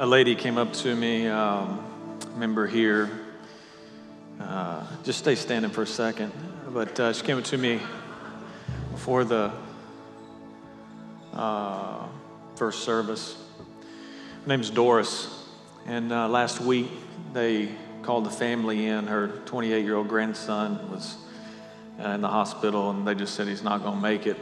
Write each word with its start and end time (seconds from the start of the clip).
a 0.00 0.06
lady 0.06 0.34
came 0.34 0.56
up 0.56 0.72
to 0.72 0.96
me, 0.96 1.26
um, 1.26 1.84
member 2.34 2.66
here. 2.66 3.10
Uh, 4.40 4.82
just 5.04 5.18
stay 5.18 5.34
standing 5.34 5.70
for 5.70 5.82
a 5.82 5.86
second. 5.86 6.32
But 6.70 6.98
uh, 6.98 7.12
she 7.12 7.22
came 7.22 7.36
up 7.36 7.44
to 7.44 7.58
me 7.58 7.80
before 8.92 9.24
the 9.24 9.52
uh, 11.34 12.06
first 12.56 12.82
service. 12.82 13.36
Her 14.42 14.48
name's 14.48 14.70
Doris. 14.70 15.44
And 15.84 16.10
uh, 16.12 16.30
last 16.30 16.62
week, 16.62 16.88
they 17.34 17.68
called 18.00 18.24
the 18.24 18.30
family 18.30 18.86
in. 18.86 19.06
Her 19.06 19.28
28 19.44 19.84
year 19.84 19.96
old 19.96 20.08
grandson 20.08 20.90
was 20.90 21.18
uh, 22.02 22.08
in 22.08 22.22
the 22.22 22.28
hospital, 22.28 22.88
and 22.88 23.06
they 23.06 23.14
just 23.14 23.34
said 23.34 23.48
he's 23.48 23.62
not 23.62 23.82
going 23.82 23.96
to 23.96 24.02
make 24.02 24.26
it. 24.26 24.38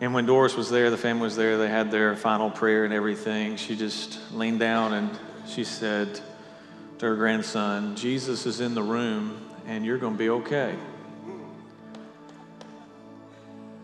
And 0.00 0.12
when 0.12 0.26
Doris 0.26 0.56
was 0.56 0.70
there, 0.70 0.90
the 0.90 0.98
family 0.98 1.22
was 1.22 1.36
there, 1.36 1.56
they 1.56 1.68
had 1.68 1.90
their 1.90 2.16
final 2.16 2.50
prayer 2.50 2.84
and 2.84 2.92
everything. 2.92 3.56
She 3.56 3.76
just 3.76 4.18
leaned 4.32 4.60
down 4.60 4.92
and 4.92 5.10
she 5.46 5.64
said 5.64 6.20
to 6.98 7.06
her 7.06 7.16
grandson, 7.16 7.96
Jesus 7.96 8.44
is 8.44 8.60
in 8.60 8.74
the 8.74 8.82
room 8.82 9.40
and 9.66 9.84
you're 9.86 9.98
going 9.98 10.14
to 10.14 10.18
be 10.18 10.30
okay. 10.30 10.74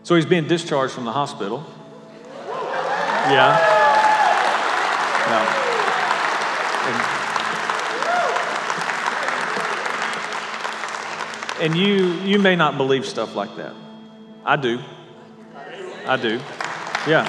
So 0.03 0.15
he's 0.15 0.25
being 0.25 0.47
discharged 0.47 0.93
from 0.93 1.05
the 1.05 1.11
hospital. 1.11 1.65
Yeah. 2.47 3.77
And, 11.61 11.71
and 11.71 11.77
you, 11.77 12.13
you 12.27 12.39
may 12.39 12.55
not 12.55 12.77
believe 12.77 13.05
stuff 13.05 13.35
like 13.35 13.55
that. 13.57 13.73
I 14.43 14.55
do. 14.55 14.79
I 16.11 16.17
do. 16.17 16.41
Yeah. 17.07 17.23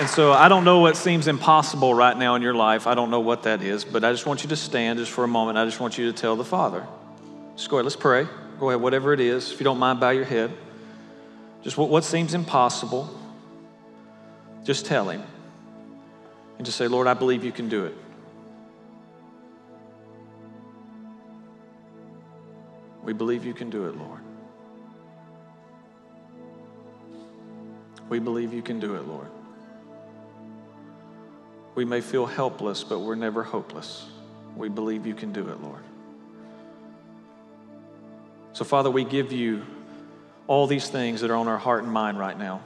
And 0.00 0.08
so 0.08 0.32
I 0.32 0.48
don't 0.48 0.64
know 0.64 0.80
what 0.80 0.96
seems 0.96 1.28
impossible 1.28 1.94
right 1.94 2.16
now 2.16 2.34
in 2.34 2.42
your 2.42 2.54
life. 2.54 2.88
I 2.88 2.96
don't 2.96 3.08
know 3.08 3.20
what 3.20 3.44
that 3.44 3.62
is, 3.62 3.84
but 3.84 4.02
I 4.02 4.10
just 4.10 4.26
want 4.26 4.42
you 4.42 4.48
to 4.48 4.56
stand 4.56 4.98
just 4.98 5.12
for 5.12 5.22
a 5.22 5.28
moment. 5.28 5.58
I 5.58 5.64
just 5.66 5.78
want 5.78 5.96
you 5.96 6.10
to 6.10 6.12
tell 6.12 6.34
the 6.34 6.44
Father. 6.44 6.84
Just 7.54 7.70
go 7.70 7.76
ahead, 7.76 7.84
let's 7.84 7.94
pray. 7.94 8.26
Go 8.58 8.70
ahead, 8.70 8.80
whatever 8.80 9.12
it 9.12 9.20
is. 9.20 9.52
If 9.52 9.60
you 9.60 9.64
don't 9.64 9.78
mind, 9.78 10.00
bow 10.00 10.10
your 10.10 10.24
head. 10.24 10.50
Just 11.62 11.78
what, 11.78 11.88
what 11.88 12.02
seems 12.02 12.34
impossible, 12.34 13.08
just 14.64 14.86
tell 14.86 15.08
Him. 15.08 15.22
And 16.58 16.66
just 16.66 16.78
say, 16.78 16.88
Lord, 16.88 17.06
I 17.06 17.14
believe 17.14 17.44
you 17.44 17.52
can 17.52 17.68
do 17.68 17.84
it. 17.84 17.94
We 23.04 23.12
believe 23.12 23.44
you 23.44 23.54
can 23.54 23.70
do 23.70 23.86
it, 23.86 23.96
Lord. 23.96 24.20
We 28.10 28.18
believe 28.18 28.52
you 28.52 28.60
can 28.60 28.80
do 28.80 28.96
it, 28.96 29.06
Lord. 29.06 29.28
We 31.76 31.84
may 31.84 32.00
feel 32.00 32.26
helpless, 32.26 32.82
but 32.82 32.98
we're 32.98 33.14
never 33.14 33.44
hopeless. 33.44 34.04
We 34.56 34.68
believe 34.68 35.06
you 35.06 35.14
can 35.14 35.32
do 35.32 35.48
it, 35.48 35.62
Lord. 35.62 35.82
So, 38.52 38.64
Father, 38.64 38.90
we 38.90 39.04
give 39.04 39.30
you 39.30 39.62
all 40.48 40.66
these 40.66 40.88
things 40.88 41.20
that 41.20 41.30
are 41.30 41.36
on 41.36 41.46
our 41.46 41.56
heart 41.56 41.84
and 41.84 41.92
mind 41.92 42.18
right 42.18 42.36
now. 42.36 42.62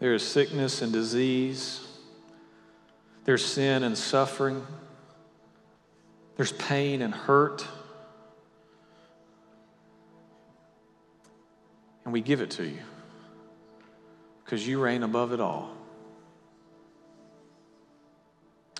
There 0.00 0.12
is 0.12 0.24
sickness 0.24 0.82
and 0.82 0.92
disease, 0.92 1.86
there's 3.24 3.44
sin 3.44 3.84
and 3.84 3.96
suffering, 3.96 4.66
there's 6.36 6.52
pain 6.52 7.00
and 7.00 7.14
hurt. 7.14 7.64
And 12.04 12.12
we 12.12 12.20
give 12.20 12.40
it 12.40 12.50
to 12.52 12.64
you 12.64 12.80
because 14.46 14.66
you 14.66 14.80
reign 14.80 15.02
above 15.02 15.32
it 15.32 15.40
all. 15.40 15.72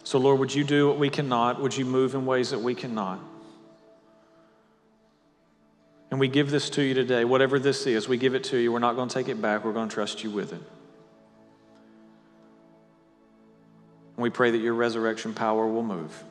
So, 0.05 0.19
Lord, 0.19 0.39
would 0.39 0.55
you 0.55 0.63
do 0.63 0.87
what 0.87 0.99
we 1.01 1.11
cannot? 1.11 1.61
Would 1.61 1.77
you 1.77 1.85
move 1.85 2.15
in 2.15 2.25
ways 2.25 2.51
that 2.51 2.61
we 2.61 2.77
cannot? 2.77 3.19
And 6.13 6.21
we 6.21 6.29
give 6.29 6.53
this 6.53 6.71
to 6.71 6.83
you 6.83 6.95
today. 6.95 7.25
Whatever 7.25 7.59
this 7.59 7.85
is, 7.89 8.07
we 8.07 8.17
give 8.17 8.37
it 8.37 8.45
to 8.45 8.57
you. 8.57 8.71
We're 8.71 8.79
not 8.79 8.95
going 8.95 9.09
to 9.09 9.15
take 9.15 9.29
it 9.29 9.43
back. 9.43 9.65
We're 9.65 9.73
going 9.73 9.89
to 9.89 9.95
trust 9.95 10.23
you 10.23 10.31
with 10.31 10.53
it. 10.53 10.63
And 14.15 14.23
we 14.23 14.31
pray 14.31 14.53
that 14.53 14.59
your 14.59 14.75
resurrection 14.75 15.35
power 15.35 15.67
will 15.67 15.83
move. 15.83 16.23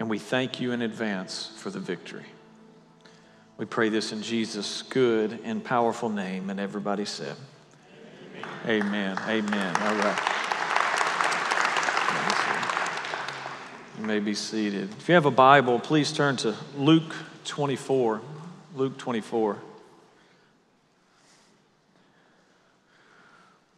And 0.00 0.08
we 0.08 0.18
thank 0.18 0.62
you 0.62 0.72
in 0.72 0.80
advance 0.80 1.52
for 1.58 1.68
the 1.68 1.78
victory. 1.78 2.24
We 3.56 3.66
pray 3.66 3.88
this 3.88 4.12
in 4.12 4.22
Jesus' 4.22 4.82
good 4.82 5.38
and 5.44 5.62
powerful 5.62 6.08
name. 6.08 6.50
And 6.50 6.58
everybody 6.58 7.04
said, 7.04 7.36
Amen. 8.66 9.16
Amen. 9.18 9.18
Amen. 9.28 9.76
All 9.76 9.94
right. 9.94 10.30
You 14.00 14.06
may 14.06 14.18
be 14.18 14.34
seated. 14.34 14.90
If 14.98 15.08
you 15.08 15.14
have 15.14 15.26
a 15.26 15.30
Bible, 15.30 15.78
please 15.78 16.12
turn 16.12 16.36
to 16.38 16.56
Luke 16.76 17.14
24. 17.44 18.20
Luke 18.74 18.98
24. 18.98 19.58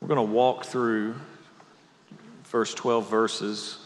We're 0.01 0.09
going 0.09 0.27
to 0.27 0.33
walk 0.33 0.65
through 0.65 1.17
first 2.45 2.79
12 2.79 3.11
verses. 3.11 3.79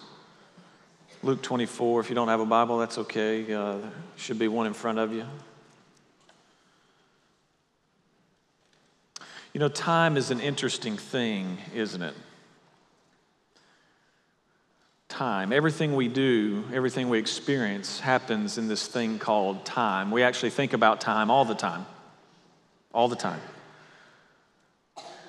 Luke 1.25 1.43
24. 1.43 2.01
If 2.01 2.09
you 2.11 2.15
don't 2.15 2.28
have 2.28 2.41
a 2.41 2.47
Bible, 2.47 2.78
that's 2.78 2.99
okay. 2.99 3.53
Uh, 3.53 3.78
should 4.17 4.39
be 4.39 4.47
one 4.47 4.69
in 4.69 4.72
front 4.72 5.01
of 5.01 5.12
you. 5.12 5.27
You 9.53 9.59
know, 9.59 9.69
time 9.69 10.16
is 10.16 10.31
an 10.31 10.41
interesting 10.41 10.97
thing, 10.97 11.59
isn't 11.75 12.03
it? 12.03 12.15
Time. 15.09 15.53
Everything 15.53 15.97
we 15.97 16.06
do, 16.06 16.65
everything 16.72 17.09
we 17.09 17.19
experience 17.19 17.99
happens 17.99 18.59
in 18.59 18.69
this 18.69 18.87
thing 18.87 19.19
called 19.19 19.65
time. 19.65 20.12
We 20.12 20.22
actually 20.22 20.50
think 20.50 20.72
about 20.72 21.00
time 21.00 21.33
all 21.33 21.44
the 21.44 21.56
time. 21.56 21.84
All 22.94 23.09
the 23.09 23.16
time. 23.16 23.41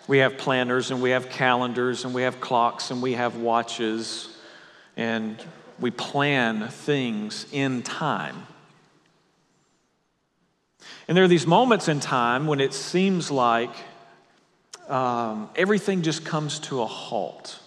We 0.08 0.20
have 0.20 0.38
planners 0.38 0.92
and 0.92 1.02
we 1.02 1.12
have 1.12 1.30
calendars 1.30 2.06
and 2.06 2.14
we 2.14 2.22
have 2.22 2.40
clocks 2.40 2.92
and 2.92 3.02
we 3.02 3.14
have 3.14 3.38
watches 3.38 4.30
and 4.96 5.44
we 5.80 5.90
plan 5.90 6.68
things 6.68 7.48
in 7.52 7.82
time. 7.82 8.46
And 11.08 11.18
there 11.18 11.24
are 11.24 11.30
these 11.30 11.48
moments 11.48 11.88
in 11.88 12.00
time 12.00 12.46
when 12.46 12.60
it 12.60 12.74
seems 12.74 13.32
like 13.32 13.72
um, 14.90 15.50
everything 15.56 16.02
just 16.02 16.26
comes 16.26 16.60
to 16.60 16.82
a 16.82 16.86
halt. 16.86 17.60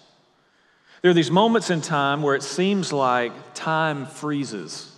There 1.03 1.11
are 1.11 1.15
these 1.15 1.31
moments 1.31 1.71
in 1.71 1.83
time 1.83 2.23
where 2.23 2.35
it 2.35 2.43
seems 2.43 2.93
like 2.93 3.33
time 3.53 4.07
freezes. 4.07 4.91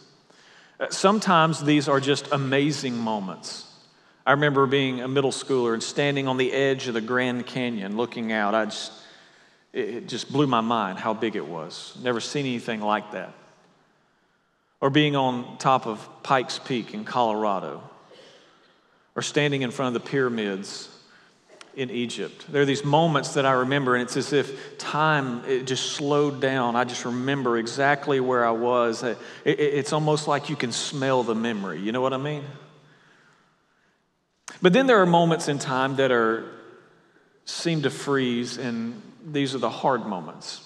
Uh, 0.78 0.86
sometimes 0.90 1.64
these 1.64 1.88
are 1.88 2.00
just 2.00 2.30
amazing 2.32 2.96
moments. 2.96 3.64
I 4.24 4.32
remember 4.32 4.66
being 4.66 5.00
a 5.00 5.08
middle 5.08 5.32
schooler 5.32 5.72
and 5.72 5.82
standing 5.82 6.28
on 6.28 6.36
the 6.36 6.52
edge 6.52 6.88
of 6.88 6.94
the 6.94 7.00
Grand 7.00 7.46
Canyon 7.46 7.96
looking 7.96 8.32
out. 8.32 8.54
I 8.54 8.66
just, 8.66 8.92
it 9.72 10.08
just 10.08 10.32
blew 10.32 10.46
my 10.46 10.60
mind 10.60 10.98
how 10.98 11.14
big 11.14 11.36
it 11.36 11.46
was. 11.46 11.96
Never 12.02 12.20
seen 12.20 12.46
anything 12.46 12.80
like 12.80 13.12
that. 13.12 13.32
Or 14.80 14.90
being 14.90 15.16
on 15.16 15.58
top 15.58 15.86
of 15.86 16.08
Pikes 16.22 16.58
Peak 16.58 16.94
in 16.94 17.04
Colorado. 17.04 17.82
Or 19.14 19.22
standing 19.22 19.62
in 19.62 19.70
front 19.70 19.96
of 19.96 20.02
the 20.02 20.08
pyramids 20.08 20.88
in 21.76 21.90
Egypt. 21.90 22.50
There 22.50 22.62
are 22.62 22.66
these 22.66 22.84
moments 22.84 23.34
that 23.34 23.44
I 23.44 23.52
remember, 23.52 23.94
and 23.94 24.02
it's 24.02 24.16
as 24.16 24.32
if 24.32 24.78
time 24.78 25.44
it 25.46 25.66
just 25.66 25.92
slowed 25.92 26.40
down. 26.40 26.74
I 26.74 26.84
just 26.84 27.04
remember 27.04 27.58
exactly 27.58 28.18
where 28.18 28.46
I 28.46 28.50
was. 28.50 29.02
It, 29.02 29.18
it, 29.44 29.60
it's 29.60 29.92
almost 29.92 30.26
like 30.26 30.48
you 30.48 30.56
can 30.56 30.72
smell 30.72 31.22
the 31.22 31.34
memory. 31.34 31.80
You 31.80 31.92
know 31.92 32.00
what 32.00 32.14
I 32.14 32.16
mean? 32.16 32.44
But 34.62 34.72
then 34.72 34.86
there 34.86 35.00
are 35.02 35.06
moments 35.06 35.48
in 35.48 35.58
time 35.58 35.96
that 35.96 36.10
are 36.10 36.50
seem 37.44 37.82
to 37.82 37.90
freeze, 37.90 38.56
and 38.56 39.00
these 39.24 39.54
are 39.54 39.58
the 39.58 39.70
hard 39.70 40.06
moments. 40.06 40.62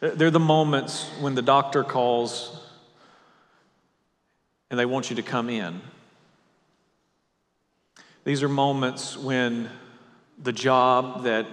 They're 0.00 0.30
the 0.30 0.40
moments 0.40 1.08
when 1.20 1.34
the 1.34 1.42
doctor 1.42 1.82
calls 1.84 2.60
and 4.70 4.78
they 4.78 4.86
want 4.86 5.10
you 5.10 5.16
to 5.16 5.22
come 5.22 5.48
in. 5.48 5.80
These 8.24 8.42
are 8.42 8.48
moments 8.48 9.16
when 9.16 9.70
the 10.42 10.52
job 10.52 11.24
that 11.24 11.46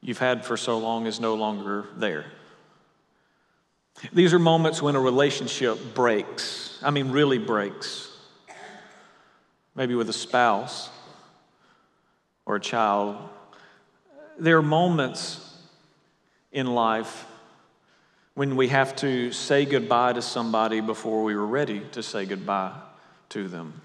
you've 0.00 0.18
had 0.18 0.44
for 0.44 0.56
so 0.56 0.78
long 0.78 1.06
is 1.06 1.20
no 1.20 1.34
longer 1.34 1.86
there. 1.96 2.26
These 4.12 4.34
are 4.34 4.38
moments 4.38 4.82
when 4.82 4.96
a 4.96 5.00
relationship 5.00 5.94
breaks. 5.94 6.78
I 6.82 6.90
mean, 6.90 7.10
really 7.10 7.38
breaks. 7.38 8.08
Maybe 9.74 9.94
with 9.94 10.08
a 10.08 10.14
spouse 10.14 10.90
or 12.44 12.56
a 12.56 12.60
child. 12.60 13.16
There 14.38 14.58
are 14.58 14.62
moments 14.62 15.56
in 16.50 16.66
life 16.66 17.26
when 18.34 18.56
we 18.56 18.68
have 18.68 18.96
to 18.96 19.30
say 19.32 19.64
goodbye 19.64 20.14
to 20.14 20.22
somebody 20.22 20.80
before 20.80 21.22
we 21.22 21.36
were 21.36 21.46
ready 21.46 21.80
to 21.92 22.02
say 22.02 22.24
goodbye 22.26 22.72
to 23.30 23.46
them. 23.46 23.80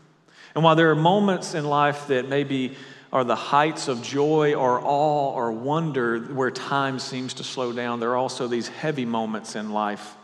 And 0.55 0.63
while 0.63 0.75
there 0.75 0.89
are 0.91 0.95
moments 0.95 1.53
in 1.53 1.65
life 1.65 2.07
that 2.07 2.27
maybe 2.27 2.75
are 3.11 3.23
the 3.23 3.35
heights 3.35 3.87
of 3.87 4.01
joy 4.01 4.53
or 4.53 4.81
awe 4.83 5.33
or 5.33 5.51
wonder 5.51 6.19
where 6.19 6.51
time 6.51 6.99
seems 6.99 7.35
to 7.35 7.43
slow 7.43 7.71
down, 7.71 7.99
there 7.99 8.11
are 8.11 8.17
also 8.17 8.47
these 8.47 8.67
heavy 8.67 9.05
moments 9.05 9.55
in 9.55 9.71
life 9.71 10.15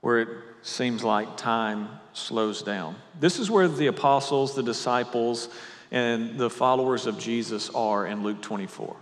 where 0.00 0.20
it 0.20 0.28
seems 0.62 1.02
like 1.02 1.36
time 1.36 1.88
slows 2.12 2.62
down. 2.62 2.96
This 3.18 3.38
is 3.38 3.50
where 3.50 3.68
the 3.68 3.86
apostles, 3.86 4.54
the 4.54 4.62
disciples, 4.62 5.48
and 5.90 6.38
the 6.38 6.50
followers 6.50 7.06
of 7.06 7.18
Jesus 7.18 7.70
are 7.70 8.06
in 8.06 8.22
Luke 8.22 8.42
24. 8.42 8.96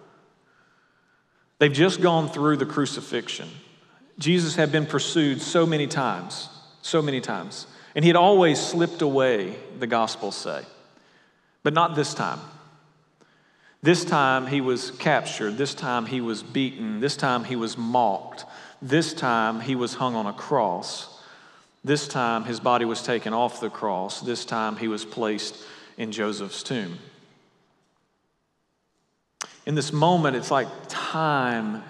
They've 1.58 1.72
just 1.72 2.00
gone 2.00 2.28
through 2.28 2.58
the 2.58 2.66
crucifixion. 2.66 3.48
Jesus 4.18 4.56
had 4.56 4.70
been 4.70 4.86
pursued 4.86 5.40
so 5.40 5.66
many 5.66 5.86
times, 5.86 6.48
so 6.82 7.02
many 7.02 7.20
times. 7.20 7.66
And 7.96 8.04
he 8.04 8.10
had 8.10 8.16
always 8.16 8.60
slipped 8.60 9.00
away, 9.00 9.56
the 9.78 9.86
Gospels 9.86 10.36
say. 10.36 10.62
But 11.62 11.72
not 11.72 11.96
this 11.96 12.12
time. 12.12 12.38
This 13.82 14.04
time 14.04 14.46
he 14.46 14.60
was 14.60 14.90
captured. 14.90 15.56
This 15.56 15.72
time 15.72 16.04
he 16.04 16.20
was 16.20 16.42
beaten. 16.42 17.00
This 17.00 17.16
time 17.16 17.44
he 17.44 17.56
was 17.56 17.78
mocked. 17.78 18.44
This 18.82 19.14
time 19.14 19.60
he 19.60 19.74
was 19.74 19.94
hung 19.94 20.14
on 20.14 20.26
a 20.26 20.34
cross. 20.34 21.22
This 21.84 22.06
time 22.06 22.44
his 22.44 22.60
body 22.60 22.84
was 22.84 23.02
taken 23.02 23.32
off 23.32 23.60
the 23.60 23.70
cross. 23.70 24.20
This 24.20 24.44
time 24.44 24.76
he 24.76 24.88
was 24.88 25.06
placed 25.06 25.56
in 25.96 26.12
Joseph's 26.12 26.62
tomb. 26.62 26.98
In 29.64 29.74
this 29.74 29.90
moment, 29.90 30.36
it's 30.36 30.50
like 30.50 30.68
time 30.88 31.82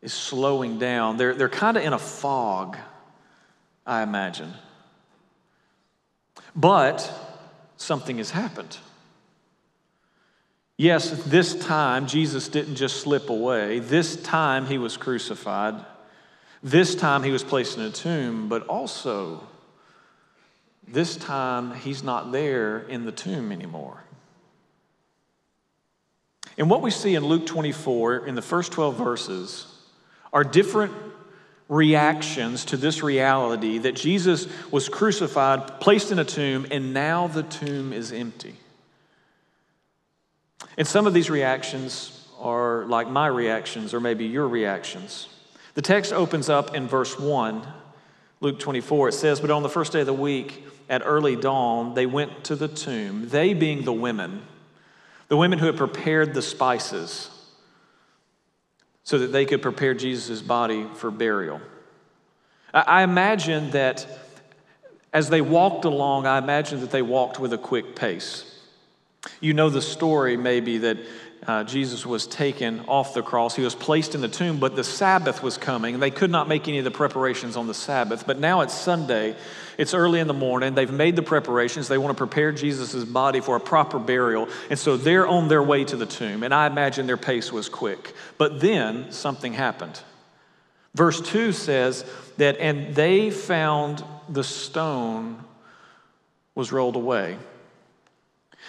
is 0.00 0.14
slowing 0.14 0.78
down. 0.78 1.18
They're, 1.18 1.34
they're 1.34 1.48
kind 1.50 1.76
of 1.76 1.84
in 1.84 1.92
a 1.92 1.98
fog, 1.98 2.78
I 3.86 4.02
imagine. 4.02 4.54
But 6.54 7.12
something 7.76 8.18
has 8.18 8.30
happened. 8.30 8.76
Yes, 10.76 11.10
this 11.24 11.54
time 11.54 12.06
Jesus 12.06 12.48
didn't 12.48 12.76
just 12.76 12.98
slip 13.00 13.30
away. 13.30 13.78
This 13.78 14.16
time 14.16 14.66
he 14.66 14.78
was 14.78 14.96
crucified. 14.96 15.84
This 16.62 16.94
time 16.94 17.22
he 17.22 17.30
was 17.30 17.44
placed 17.44 17.76
in 17.76 17.84
a 17.84 17.90
tomb, 17.90 18.48
but 18.48 18.66
also 18.66 19.46
this 20.88 21.16
time 21.16 21.74
he's 21.74 22.02
not 22.02 22.32
there 22.32 22.80
in 22.80 23.04
the 23.04 23.12
tomb 23.12 23.52
anymore. 23.52 24.02
And 26.56 26.70
what 26.70 26.82
we 26.82 26.90
see 26.90 27.14
in 27.14 27.24
Luke 27.24 27.46
24 27.46 28.26
in 28.26 28.34
the 28.34 28.42
first 28.42 28.72
12 28.72 28.96
verses 28.96 29.66
are 30.32 30.44
different 30.44 30.92
reactions 31.68 32.64
to 32.66 32.76
this 32.76 33.02
reality 33.02 33.78
that 33.78 33.96
Jesus 33.96 34.46
was 34.70 34.88
crucified, 34.88 35.80
placed 35.80 36.12
in 36.12 36.18
a 36.18 36.24
tomb, 36.24 36.66
and 36.70 36.92
now 36.92 37.26
the 37.26 37.42
tomb 37.42 37.92
is 37.92 38.12
empty. 38.12 38.54
And 40.76 40.86
some 40.86 41.06
of 41.06 41.14
these 41.14 41.30
reactions 41.30 42.28
are 42.38 42.84
like 42.84 43.08
my 43.08 43.26
reactions, 43.26 43.94
or 43.94 44.00
maybe 44.00 44.26
your 44.26 44.48
reactions. 44.48 45.28
The 45.74 45.82
text 45.82 46.12
opens 46.12 46.48
up 46.48 46.74
in 46.74 46.86
verse 46.86 47.18
1, 47.18 47.66
Luke 48.40 48.58
24. 48.58 49.08
It 49.08 49.12
says, 49.12 49.40
But 49.40 49.50
on 49.50 49.62
the 49.62 49.68
first 49.68 49.92
day 49.92 50.00
of 50.00 50.06
the 50.06 50.12
week, 50.12 50.66
at 50.90 51.02
early 51.04 51.34
dawn, 51.34 51.94
they 51.94 52.06
went 52.06 52.44
to 52.44 52.56
the 52.56 52.68
tomb, 52.68 53.28
they 53.30 53.54
being 53.54 53.84
the 53.84 53.92
women, 53.92 54.42
the 55.28 55.36
women 55.36 55.58
who 55.58 55.66
had 55.66 55.78
prepared 55.78 56.34
the 56.34 56.42
spices 56.42 57.30
so 59.04 59.18
that 59.18 59.32
they 59.32 59.44
could 59.44 59.62
prepare 59.62 59.94
Jesus' 59.94 60.42
body 60.42 60.86
for 60.94 61.10
burial. 61.10 61.60
I 62.72 63.02
imagine 63.02 63.70
that 63.70 64.06
as 65.12 65.28
they 65.30 65.40
walked 65.40 65.84
along, 65.84 66.26
I 66.26 66.38
imagine 66.38 66.80
that 66.80 66.90
they 66.90 67.02
walked 67.02 67.38
with 67.38 67.52
a 67.52 67.58
quick 67.58 67.94
pace. 67.94 68.50
You 69.40 69.54
know 69.54 69.70
the 69.70 69.80
story, 69.80 70.36
maybe, 70.36 70.78
that 70.78 70.98
uh, 71.46 71.62
Jesus 71.64 72.06
was 72.06 72.26
taken 72.26 72.80
off 72.88 73.12
the 73.12 73.22
cross. 73.22 73.54
He 73.54 73.62
was 73.62 73.74
placed 73.74 74.14
in 74.14 74.22
the 74.22 74.28
tomb, 74.28 74.58
but 74.58 74.76
the 74.76 74.84
Sabbath 74.84 75.42
was 75.42 75.58
coming. 75.58 76.00
They 76.00 76.10
could 76.10 76.30
not 76.30 76.48
make 76.48 76.68
any 76.68 76.78
of 76.78 76.84
the 76.84 76.90
preparations 76.90 77.56
on 77.56 77.66
the 77.66 77.74
Sabbath. 77.74 78.26
But 78.26 78.38
now 78.38 78.62
it's 78.62 78.72
Sunday. 78.72 79.36
It's 79.76 79.92
early 79.92 80.20
in 80.20 80.26
the 80.26 80.34
morning. 80.34 80.74
They've 80.74 80.90
made 80.90 81.16
the 81.16 81.22
preparations. 81.22 81.88
They 81.88 81.98
want 81.98 82.16
to 82.16 82.26
prepare 82.26 82.50
Jesus' 82.50 83.04
body 83.04 83.40
for 83.40 83.56
a 83.56 83.60
proper 83.60 83.98
burial. 83.98 84.48
And 84.70 84.78
so 84.78 84.96
they're 84.96 85.26
on 85.26 85.48
their 85.48 85.62
way 85.62 85.84
to 85.84 85.96
the 85.96 86.06
tomb. 86.06 86.44
And 86.44 86.54
I 86.54 86.66
imagine 86.66 87.06
their 87.06 87.18
pace 87.18 87.52
was 87.52 87.68
quick. 87.68 88.14
But 88.38 88.60
then 88.60 89.12
something 89.12 89.52
happened. 89.52 90.00
Verse 90.94 91.20
2 91.20 91.52
says 91.52 92.06
that, 92.38 92.56
and 92.58 92.94
they 92.94 93.30
found 93.30 94.02
the 94.28 94.44
stone 94.44 95.44
was 96.54 96.72
rolled 96.72 96.96
away. 96.96 97.36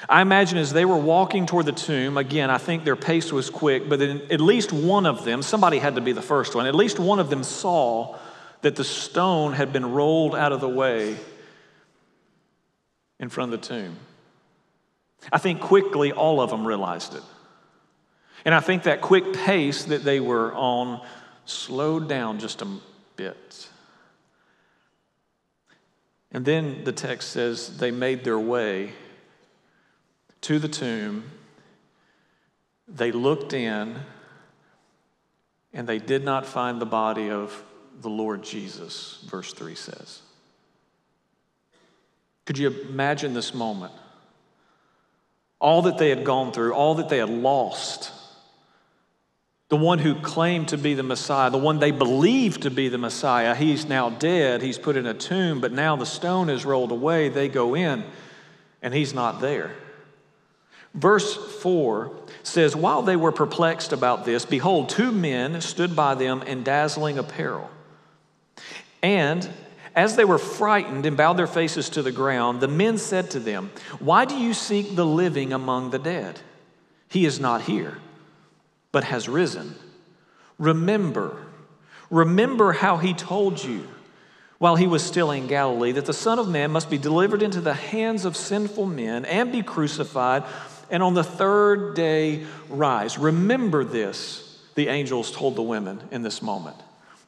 I 0.09 0.21
imagine 0.21 0.57
as 0.57 0.73
they 0.73 0.85
were 0.85 0.97
walking 0.97 1.45
toward 1.45 1.65
the 1.65 1.71
tomb, 1.71 2.17
again, 2.17 2.49
I 2.49 2.57
think 2.57 2.83
their 2.83 2.95
pace 2.95 3.31
was 3.31 3.49
quick, 3.49 3.89
but 3.89 4.01
at 4.01 4.41
least 4.41 4.71
one 4.71 5.05
of 5.05 5.25
them, 5.25 5.41
somebody 5.41 5.79
had 5.79 5.95
to 5.95 6.01
be 6.01 6.11
the 6.11 6.21
first 6.21 6.53
one, 6.53 6.67
at 6.67 6.75
least 6.75 6.99
one 6.99 7.19
of 7.19 7.29
them 7.29 7.43
saw 7.43 8.17
that 8.61 8.75
the 8.75 8.83
stone 8.83 9.53
had 9.53 9.71
been 9.71 9.93
rolled 9.93 10.35
out 10.35 10.51
of 10.51 10.59
the 10.59 10.69
way 10.69 11.15
in 13.19 13.29
front 13.29 13.53
of 13.53 13.61
the 13.61 13.67
tomb. 13.67 13.97
I 15.31 15.37
think 15.37 15.61
quickly 15.61 16.11
all 16.11 16.41
of 16.41 16.49
them 16.49 16.67
realized 16.67 17.15
it. 17.15 17.23
And 18.43 18.53
I 18.53 18.59
think 18.59 18.83
that 18.83 19.01
quick 19.01 19.33
pace 19.33 19.85
that 19.85 20.03
they 20.03 20.19
were 20.19 20.53
on 20.53 21.01
slowed 21.45 22.07
down 22.07 22.39
just 22.39 22.61
a 22.61 22.67
bit. 23.15 23.69
And 26.31 26.45
then 26.45 26.83
the 26.83 26.91
text 26.91 27.29
says 27.29 27.77
they 27.77 27.91
made 27.91 28.23
their 28.23 28.37
way 28.37 28.93
to 30.45 30.59
the 30.59 30.67
tomb. 30.67 31.23
They 32.87 33.11
looked 33.11 33.51
in 33.53 33.95
and 35.73 35.89
they 35.89 35.97
did 35.97 36.23
not 36.23 36.45
find 36.45 36.79
the 36.79 36.85
body 36.85 37.31
of 37.31 37.63
the 37.99 38.11
Lord 38.11 38.43
Jesus, 38.43 39.25
verse 39.25 39.51
3 39.53 39.73
says. 39.73 40.21
Could 42.45 42.59
you 42.59 42.69
imagine 42.89 43.33
this 43.33 43.55
moment? 43.55 43.91
All 45.57 45.81
that 45.81 45.97
they 45.97 46.09
had 46.09 46.23
gone 46.23 46.51
through, 46.51 46.75
all 46.75 46.93
that 46.95 47.09
they 47.09 47.17
had 47.17 47.29
lost. 47.31 48.11
The 49.69 49.77
one 49.77 49.97
who 49.97 50.13
claimed 50.13 50.67
to 50.67 50.77
be 50.77 50.93
the 50.93 51.01
Messiah, 51.01 51.49
the 51.49 51.57
one 51.57 51.79
they 51.79 51.89
believed 51.89 52.61
to 52.61 52.69
be 52.69 52.87
the 52.87 52.99
Messiah, 52.99 53.55
he's 53.55 53.87
now 53.87 54.11
dead. 54.11 54.61
He's 54.61 54.77
put 54.77 54.95
in 54.95 55.07
a 55.07 55.15
tomb, 55.15 55.59
but 55.59 55.71
now 55.71 55.95
the 55.95 56.05
stone 56.05 56.51
is 56.51 56.65
rolled 56.65 56.91
away. 56.91 57.29
They 57.29 57.47
go 57.47 57.73
in, 57.73 58.03
and 58.83 58.93
he's 58.93 59.11
not 59.11 59.41
there. 59.41 59.75
Verse 60.95 61.35
4 61.61 62.11
says, 62.43 62.75
While 62.75 63.01
they 63.01 63.17
were 63.17 63.33
perplexed 63.33 63.91
about 63.91 64.23
this, 64.23 64.45
behold, 64.45 64.89
two 64.89 65.11
men 65.11 65.59
stood 65.59 65.95
by 65.95 66.15
them 66.15 66.41
in 66.43 66.63
dazzling 66.63 67.17
apparel. 67.17 67.69
And 69.03 69.47
as 69.93 70.15
they 70.15 70.25
were 70.25 70.37
frightened 70.37 71.05
and 71.05 71.17
bowed 71.17 71.33
their 71.33 71.47
faces 71.47 71.89
to 71.89 72.01
the 72.01 72.13
ground, 72.13 72.61
the 72.61 72.69
men 72.69 72.97
said 72.97 73.29
to 73.31 73.39
them, 73.39 73.71
Why 73.99 74.25
do 74.25 74.37
you 74.37 74.53
seek 74.53 74.95
the 74.95 75.05
living 75.05 75.51
among 75.51 75.89
the 75.89 75.99
dead? 75.99 76.39
He 77.09 77.25
is 77.25 77.39
not 77.39 77.61
here, 77.61 77.97
but 78.91 79.03
has 79.03 79.27
risen. 79.27 79.75
Remember, 80.57 81.37
remember 82.09 82.71
how 82.71 82.97
he 82.97 83.13
told 83.13 83.61
you 83.63 83.87
while 84.57 84.77
he 84.77 84.87
was 84.87 85.03
still 85.03 85.31
in 85.31 85.47
Galilee 85.47 85.91
that 85.91 86.05
the 86.05 86.13
Son 86.13 86.39
of 86.39 86.47
Man 86.47 86.71
must 86.71 86.89
be 86.89 86.97
delivered 86.97 87.41
into 87.41 87.59
the 87.59 87.73
hands 87.73 88.23
of 88.23 88.37
sinful 88.37 88.85
men 88.85 89.25
and 89.25 89.51
be 89.51 89.61
crucified 89.61 90.43
and 90.89 91.01
on 91.03 91.13
the 91.13 91.23
third 91.23 91.95
day 91.95 92.45
rise. 92.69 93.17
Remember 93.17 93.83
this, 93.83 94.59
the 94.75 94.87
angels 94.87 95.31
told 95.31 95.55
the 95.55 95.61
women 95.61 96.01
in 96.11 96.21
this 96.21 96.41
moment. 96.41 96.77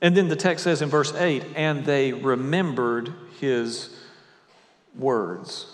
And 0.02 0.16
then 0.16 0.28
the 0.28 0.36
text 0.36 0.64
says 0.64 0.82
in 0.82 0.90
verse 0.90 1.14
8, 1.14 1.44
and 1.56 1.86
they 1.86 2.14
remembered 2.14 3.14
his 3.40 3.96
words. 4.96 5.74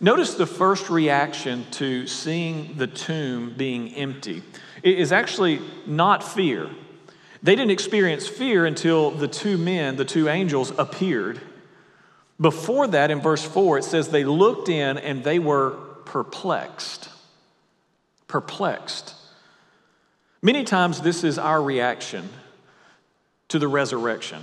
Notice 0.00 0.34
the 0.34 0.46
first 0.46 0.90
reaction 0.90 1.64
to 1.72 2.06
seeing 2.06 2.76
the 2.76 2.88
tomb 2.88 3.54
being 3.56 3.94
empty 3.94 4.42
it 4.86 5.00
is 5.00 5.10
actually 5.10 5.60
not 5.86 6.22
fear. 6.22 6.70
They 7.42 7.56
didn't 7.56 7.72
experience 7.72 8.28
fear 8.28 8.66
until 8.66 9.10
the 9.10 9.28
two 9.28 9.58
men, 9.58 9.96
the 9.96 10.04
two 10.04 10.28
angels, 10.28 10.72
appeared. 10.78 11.40
Before 12.40 12.86
that, 12.86 13.10
in 13.10 13.20
verse 13.20 13.44
4, 13.44 13.78
it 13.78 13.84
says 13.84 14.08
they 14.08 14.24
looked 14.24 14.68
in 14.68 14.98
and 14.98 15.24
they 15.24 15.38
were 15.38 15.76
perplexed. 16.16 17.10
Perplexed. 18.26 19.14
Many 20.40 20.64
times, 20.64 21.02
this 21.02 21.24
is 21.24 21.38
our 21.38 21.62
reaction 21.62 22.30
to 23.48 23.58
the 23.58 23.68
resurrection. 23.68 24.42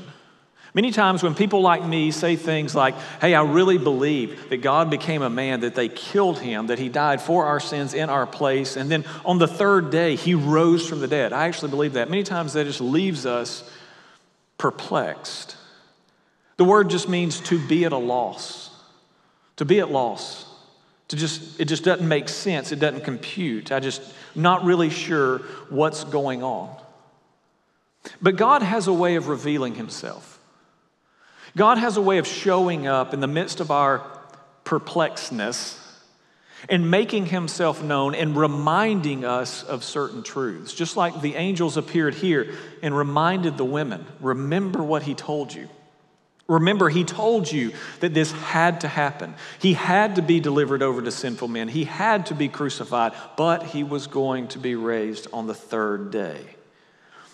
Many 0.75 0.92
times, 0.92 1.24
when 1.24 1.34
people 1.34 1.62
like 1.62 1.84
me 1.84 2.12
say 2.12 2.36
things 2.36 2.75
like, 2.75 2.94
Hey, 3.20 3.34
I 3.34 3.42
really 3.42 3.80
believe 3.80 4.50
that 4.50 4.58
God 4.58 4.92
became 4.92 5.24
a 5.24 5.32
man, 5.32 5.62
that 5.62 5.74
they 5.74 5.89
killed 5.89 6.38
him, 6.38 6.68
that 6.68 6.77
he 6.77 6.89
died 6.89 7.20
for 7.20 7.46
our 7.46 7.60
sins 7.60 7.96
in 7.96 8.08
our 8.08 8.27
place, 8.27 8.77
and 8.77 8.92
then 8.92 9.03
on 9.25 9.39
the 9.39 9.48
third 9.48 9.89
day, 9.89 10.15
he 10.15 10.36
rose 10.36 10.88
from 10.88 11.00
the 11.00 11.08
dead. 11.08 11.34
I 11.34 11.48
actually 11.48 11.72
believe 11.72 11.94
that. 11.94 12.08
Many 12.08 12.22
times, 12.22 12.53
that 12.53 12.65
just 12.65 12.82
leaves 12.82 13.25
us 13.25 13.68
perplexed. 14.60 15.58
The 16.58 16.65
word 16.65 16.92
just 16.92 17.10
means 17.10 17.39
to 17.42 17.58
be 17.68 17.84
at 17.86 17.94
a 17.94 17.98
loss, 17.98 18.70
to 19.56 19.65
be 19.65 19.80
at 19.80 19.89
loss 19.89 20.52
To 21.13 21.20
just, 21.20 21.60
it 21.60 21.65
just 21.65 21.84
doesn't 21.84 22.08
make 22.08 22.27
sense. 22.27 22.72
It 22.72 22.79
doesn't 22.79 23.03
compute. 23.03 23.72
I 23.72 23.79
just 23.79 24.01
not 24.34 24.63
really 24.63 24.89
sure 24.89 25.38
what's 25.70 26.03
going 26.05 26.41
on. 26.41 26.75
But 28.20 28.36
God 28.36 28.63
has 28.63 28.88
a 28.88 28.93
way 28.93 29.13
of 29.13 29.27
revealing 29.27 29.75
himself. 29.75 30.39
God 31.55 31.77
has 31.77 31.98
a 31.98 32.01
way 32.01 32.17
of 32.17 32.25
showing 32.25 32.88
up 32.88 33.13
in 33.13 33.20
the 33.20 33.27
midst 33.27 33.60
of 33.60 33.70
our 33.70 34.10
perplexedness 34.65 35.79
and 36.67 36.89
making 36.89 37.27
himself 37.27 37.84
known 37.84 38.15
and 38.15 38.36
reminding 38.36 39.24
us 39.24 39.62
of 39.62 39.84
certain 39.84 40.24
truths. 40.24 40.74
Just 40.74 40.98
like 40.98 41.22
the 41.22 41.36
angels 41.36 41.77
appeared 41.77 42.15
here 42.15 42.55
and 42.82 42.98
reminded 42.98 43.55
the 43.58 43.65
women, 43.65 44.03
remember 44.20 44.82
what 44.82 45.03
he 45.03 45.13
told 45.13 45.53
you. 45.53 45.70
Remember, 46.53 46.89
he 46.89 47.03
told 47.03 47.51
you 47.51 47.74
that 48.00 48.13
this 48.13 48.31
had 48.31 48.81
to 48.81 48.88
happen. 48.88 49.33
He 49.60 49.74
had 49.74 50.17
to 50.17 50.22
be 50.22 50.39
delivered 50.39 50.83
over 50.83 51.01
to 51.01 51.10
sinful 51.10 51.48
men. 51.48 51.67
He 51.67 51.83
had 51.83 52.27
to 52.27 52.36
be 52.36 52.48
crucified, 52.48 53.13
but 53.36 53.63
he 53.63 53.83
was 53.83 54.05
going 54.05 54.50
to 54.50 54.60
be 54.60 54.75
raised 54.75 55.27
on 55.33 55.48
the 55.48 55.55
third 55.55 56.12
day. 56.12 56.39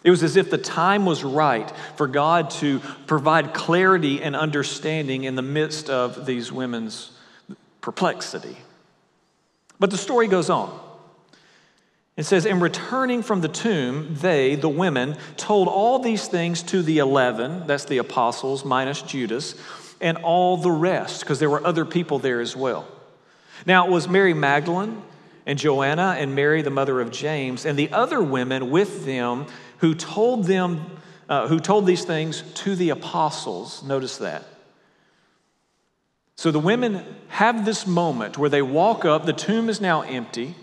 It 0.05 0.09
was 0.09 0.23
as 0.23 0.38
if 0.38 0.49
the 0.49 0.57
time 0.57 1.05
was 1.05 1.25
right 1.25 1.69
for 1.97 2.07
God 2.07 2.49
to 2.51 2.79
provide 3.07 3.53
clarity 3.53 4.23
and 4.23 4.38
understanding 4.38 5.25
in 5.25 5.35
the 5.35 5.41
midst 5.41 5.89
of 5.89 6.25
these 6.25 6.49
women's 6.49 7.11
perplexity. 7.81 8.55
But 9.79 9.91
the 9.91 9.97
story 9.97 10.29
goes 10.29 10.49
on. 10.49 10.88
It 12.19 12.25
says, 12.25 12.45
In 12.45 12.59
returning 12.59 13.23
from 13.23 13.39
the 13.39 13.47
tomb, 13.47 14.13
they, 14.15 14.55
the 14.55 14.67
women, 14.67 15.15
told 15.38 15.69
all 15.69 15.99
these 15.99 16.27
things 16.27 16.61
to 16.63 16.81
the 16.81 16.97
eleven, 16.97 17.65
that's 17.65 17.85
the 17.85 17.99
apostles 17.99 18.65
minus 18.65 19.01
Judas, 19.01 19.55
and 20.01 20.17
all 20.17 20.57
the 20.57 20.69
rest, 20.69 21.21
because 21.21 21.39
there 21.39 21.49
were 21.49 21.65
other 21.65 21.85
people 21.85 22.19
there 22.19 22.41
as 22.41 22.57
well. 22.57 22.85
Now 23.65 23.88
it 23.88 23.89
was 23.89 24.09
Mary 24.09 24.33
Magdalene 24.33 25.01
and 25.45 25.57
Joanna 25.57 26.17
and 26.19 26.35
Mary, 26.35 26.61
the 26.61 26.69
mother 26.69 26.99
of 26.99 27.09
James, 27.09 27.65
and 27.65 27.79
the 27.79 27.89
other 27.93 28.21
women 28.21 28.69
with 28.69 29.05
them 29.05 29.45
who 29.77 29.95
told 29.95 30.43
them, 30.43 30.99
uh, 31.29 31.47
who 31.47 31.57
told 31.57 31.85
these 31.85 32.03
things 32.03 32.41
to 32.55 32.75
the 32.75 32.89
apostles. 32.89 33.81
Notice 33.81 34.17
that. 34.17 34.43
So 36.35 36.51
the 36.51 36.59
women 36.59 37.05
have 37.29 37.63
this 37.63 37.88
moment 37.88 38.38
where 38.38 38.49
they 38.49 38.61
walk 38.61 39.05
up, 39.05 39.25
the 39.25 39.31
tomb 39.31 39.69
is 39.69 39.79
now 39.79 40.01
empty, 40.01 40.55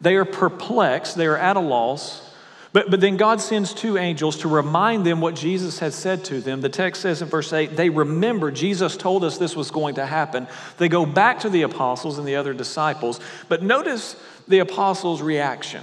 they 0.00 0.16
are 0.16 0.24
perplexed, 0.24 1.16
they 1.16 1.26
are 1.26 1.36
at 1.36 1.56
a 1.56 1.60
loss. 1.60 2.26
But, 2.72 2.88
but 2.88 3.00
then 3.00 3.16
God 3.16 3.40
sends 3.40 3.74
two 3.74 3.98
angels 3.98 4.38
to 4.38 4.48
remind 4.48 5.04
them 5.04 5.20
what 5.20 5.34
Jesus 5.34 5.80
had 5.80 5.92
said 5.92 6.24
to 6.26 6.40
them. 6.40 6.60
The 6.60 6.68
text 6.68 7.02
says 7.02 7.20
in 7.20 7.28
verse 7.28 7.52
8, 7.52 7.76
they 7.76 7.90
remember 7.90 8.52
Jesus 8.52 8.96
told 8.96 9.24
us 9.24 9.38
this 9.38 9.56
was 9.56 9.72
going 9.72 9.96
to 9.96 10.06
happen. 10.06 10.46
They 10.78 10.88
go 10.88 11.04
back 11.04 11.40
to 11.40 11.50
the 11.50 11.62
apostles 11.62 12.16
and 12.18 12.28
the 12.28 12.36
other 12.36 12.54
disciples. 12.54 13.18
But 13.48 13.64
notice 13.64 14.14
the 14.46 14.60
apostles' 14.60 15.20
reaction. 15.20 15.82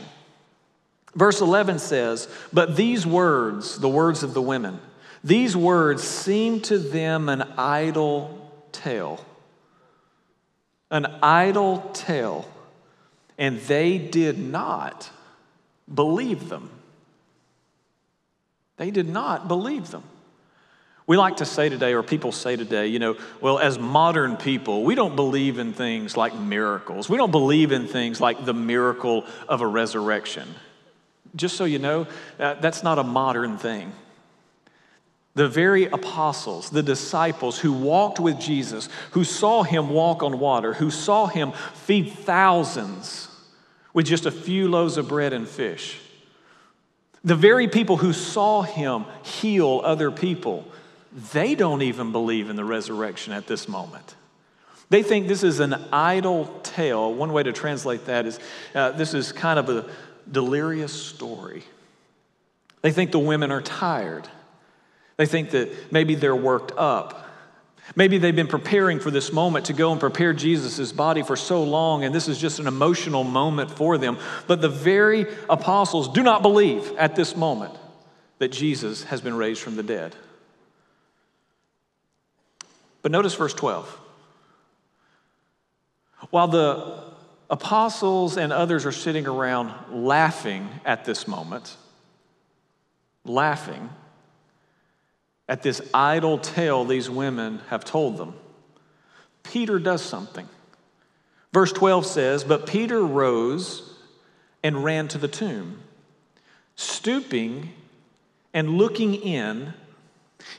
Verse 1.13 1.41
11 1.41 1.79
says, 1.79 2.29
But 2.53 2.77
these 2.77 3.05
words, 3.05 3.79
the 3.79 3.89
words 3.89 4.23
of 4.23 4.33
the 4.33 4.41
women, 4.41 4.79
these 5.25 5.57
words 5.57 6.03
seemed 6.03 6.63
to 6.65 6.77
them 6.77 7.27
an 7.27 7.41
idle 7.57 8.49
tale 8.71 9.25
an 10.89 11.05
idle 11.21 11.89
tale, 11.93 12.47
and 13.37 13.59
they 13.61 13.97
did 13.97 14.37
not 14.37 15.09
believe 15.93 16.49
them. 16.49 16.69
They 18.77 18.91
did 18.91 19.09
not 19.09 19.47
believe 19.47 19.91
them. 19.91 20.03
We 21.07 21.15
like 21.15 21.37
to 21.37 21.45
say 21.45 21.69
today, 21.69 21.93
or 21.93 22.03
people 22.03 22.33
say 22.33 22.57
today, 22.57 22.87
you 22.87 22.99
know, 22.99 23.15
well, 23.39 23.59
as 23.59 23.79
modern 23.79 24.35
people, 24.35 24.83
we 24.83 24.93
don't 24.93 25.15
believe 25.15 25.57
in 25.57 25.71
things 25.71 26.17
like 26.17 26.35
miracles. 26.35 27.09
We 27.09 27.15
don't 27.15 27.31
believe 27.31 27.71
in 27.71 27.87
things 27.87 28.19
like 28.19 28.43
the 28.43 28.53
miracle 28.53 29.25
of 29.47 29.61
a 29.61 29.67
resurrection. 29.67 30.53
Just 31.33 31.55
so 31.55 31.63
you 31.63 31.79
know, 31.79 32.07
uh, 32.39 32.55
that's 32.55 32.83
not 32.83 32.99
a 32.99 33.03
modern 33.03 33.57
thing. 33.57 33.93
The 35.37 35.47
very 35.47 35.85
apostles, 35.85 36.71
the 36.71 36.81
disciples 36.81 37.59
who 37.59 37.71
walked 37.71 38.19
with 38.19 38.39
Jesus, 38.39 38.89
who 39.11 39.23
saw 39.23 39.61
him 39.61 39.91
walk 39.91 40.23
on 40.23 40.39
water, 40.39 40.73
who 40.73 40.89
saw 40.89 41.27
him 41.27 41.51
feed 41.75 42.09
thousands 42.09 43.27
with 43.93 44.07
just 44.07 44.25
a 44.25 44.31
few 44.31 44.67
loaves 44.67 44.97
of 44.97 45.07
bread 45.07 45.33
and 45.33 45.47
fish. 45.47 45.99
The 47.23 47.35
very 47.35 47.67
people 47.67 47.97
who 47.97 48.13
saw 48.13 48.63
him 48.63 49.05
heal 49.21 49.79
other 49.83 50.09
people, 50.09 50.67
they 51.33 51.53
don't 51.53 51.83
even 51.83 52.11
believe 52.11 52.49
in 52.49 52.55
the 52.55 52.65
resurrection 52.65 53.31
at 53.31 53.45
this 53.45 53.67
moment. 53.67 54.15
They 54.89 55.03
think 55.03 55.27
this 55.27 55.43
is 55.43 55.59
an 55.59 55.75
idle 55.93 56.47
tale. 56.63 57.13
One 57.13 57.31
way 57.31 57.43
to 57.43 57.53
translate 57.53 58.07
that 58.07 58.25
is 58.25 58.39
uh, 58.73 58.89
this 58.93 59.13
is 59.13 59.31
kind 59.33 59.59
of 59.59 59.69
a 59.69 59.85
delirious 60.31 60.93
story. 60.93 61.61
They 62.81 62.91
think 62.91 63.11
the 63.11 63.19
women 63.19 63.51
are 63.51 63.61
tired. 63.61 64.27
They 65.17 65.25
think 65.25 65.51
that 65.51 65.91
maybe 65.91 66.15
they're 66.15 66.35
worked 66.35 66.71
up. 66.77 67.25
Maybe 67.95 68.17
they've 68.17 68.35
been 68.35 68.47
preparing 68.47 68.99
for 68.99 69.11
this 69.11 69.31
moment 69.31 69.65
to 69.65 69.73
go 69.73 69.91
and 69.91 69.99
prepare 69.99 70.33
Jesus' 70.33 70.91
body 70.91 71.23
for 71.23 71.35
so 71.35 71.63
long, 71.63 72.03
and 72.03 72.13
this 72.13 72.27
is 72.27 72.37
just 72.37 72.59
an 72.59 72.67
emotional 72.67 73.23
moment 73.23 73.71
for 73.71 73.97
them. 73.97 74.17
But 74.45 74.61
the 74.61 74.69
very 74.69 75.25
apostles 75.49 76.09
do 76.09 76.21
not 76.21 76.41
believe 76.41 76.91
at 76.97 77.15
this 77.15 77.35
moment 77.35 77.73
that 78.39 78.49
Jesus 78.49 79.03
has 79.05 79.21
been 79.21 79.35
raised 79.35 79.61
from 79.61 79.75
the 79.75 79.83
dead. 79.83 80.15
But 83.01 83.11
notice 83.11 83.33
verse 83.33 83.53
12. 83.53 84.01
While 86.29 86.49
the 86.49 87.03
apostles 87.49 88.37
and 88.37 88.51
others 88.51 88.85
are 88.85 88.91
sitting 88.91 89.25
around 89.25 89.73
laughing 89.89 90.67
at 90.83 91.05
this 91.05 91.27
moment, 91.27 91.75
laughing, 93.23 93.89
at 95.47 95.63
this 95.63 95.81
idle 95.93 96.37
tale 96.37 96.85
these 96.85 97.09
women 97.09 97.61
have 97.69 97.85
told 97.85 98.17
them. 98.17 98.35
Peter 99.43 99.79
does 99.79 100.01
something. 100.01 100.47
Verse 101.53 101.71
12 101.71 102.05
says, 102.05 102.43
But 102.43 102.67
Peter 102.67 103.03
rose 103.03 103.95
and 104.63 104.83
ran 104.83 105.07
to 105.09 105.17
the 105.17 105.27
tomb. 105.27 105.79
Stooping 106.75 107.71
and 108.53 108.77
looking 108.77 109.15
in, 109.15 109.73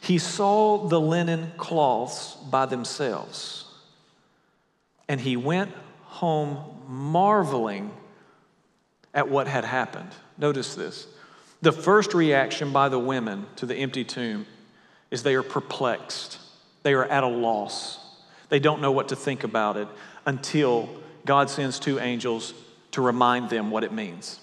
he 0.01 0.19
saw 0.19 0.89
the 0.89 1.01
linen 1.01 1.53
cloths 1.57 2.35
by 2.51 2.67
themselves. 2.67 3.67
And 5.09 5.21
he 5.21 5.37
went 5.37 5.73
home 6.03 6.83
marveling 6.89 7.91
at 9.13 9.29
what 9.29 9.47
had 9.47 9.65
happened. 9.65 10.11
Notice 10.39 10.75
this. 10.75 11.07
The 11.61 11.73
first 11.73 12.15
reaction 12.15 12.73
by 12.73 12.89
the 12.89 12.99
women 12.99 13.47
to 13.57 13.67
the 13.67 13.75
empty 13.75 14.05
tomb 14.05 14.47
is 15.11 15.23
they 15.23 15.35
are 15.35 15.43
perplexed. 15.43 16.39
They 16.83 16.95
are 16.95 17.05
at 17.05 17.25
a 17.25 17.29
loss. 17.29 17.99
They 18.49 18.59
don't 18.59 18.81
know 18.81 18.93
what 18.93 19.09
to 19.09 19.17
think 19.17 19.45
about 19.45 19.77
it 19.77 19.89
until 20.27 20.89
God 21.25 21.51
sends 21.51 21.79
two 21.79 21.99
angels 21.99 22.55
to 22.93 23.03
remind 23.03 23.51
them 23.51 23.71
what 23.71 23.85
it 23.85 23.93
means. 23.93 24.41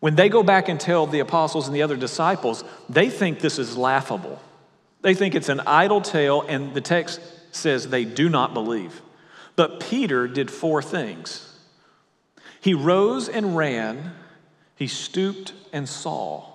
When 0.00 0.16
they 0.16 0.28
go 0.28 0.42
back 0.42 0.68
and 0.68 0.78
tell 0.78 1.06
the 1.06 1.20
apostles 1.20 1.66
and 1.66 1.74
the 1.74 1.82
other 1.82 1.96
disciples, 1.96 2.64
they 2.88 3.08
think 3.08 3.40
this 3.40 3.58
is 3.58 3.76
laughable. 3.76 4.40
They 5.00 5.14
think 5.14 5.34
it's 5.34 5.48
an 5.48 5.60
idle 5.60 6.00
tale, 6.00 6.42
and 6.42 6.74
the 6.74 6.80
text 6.80 7.20
says 7.52 7.88
they 7.88 8.04
do 8.04 8.28
not 8.28 8.54
believe. 8.54 9.02
But 9.56 9.80
Peter 9.80 10.26
did 10.26 10.50
four 10.50 10.82
things 10.82 11.50
he 12.64 12.72
rose 12.72 13.28
and 13.28 13.54
ran, 13.54 14.14
he 14.74 14.86
stooped 14.86 15.52
and 15.70 15.86
saw. 15.86 16.46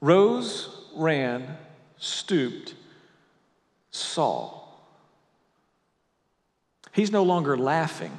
Rose, 0.00 0.68
ran, 0.96 1.56
stooped, 1.98 2.74
saw. 3.90 4.60
He's 6.92 7.10
no 7.10 7.22
longer 7.22 7.56
laughing 7.56 8.16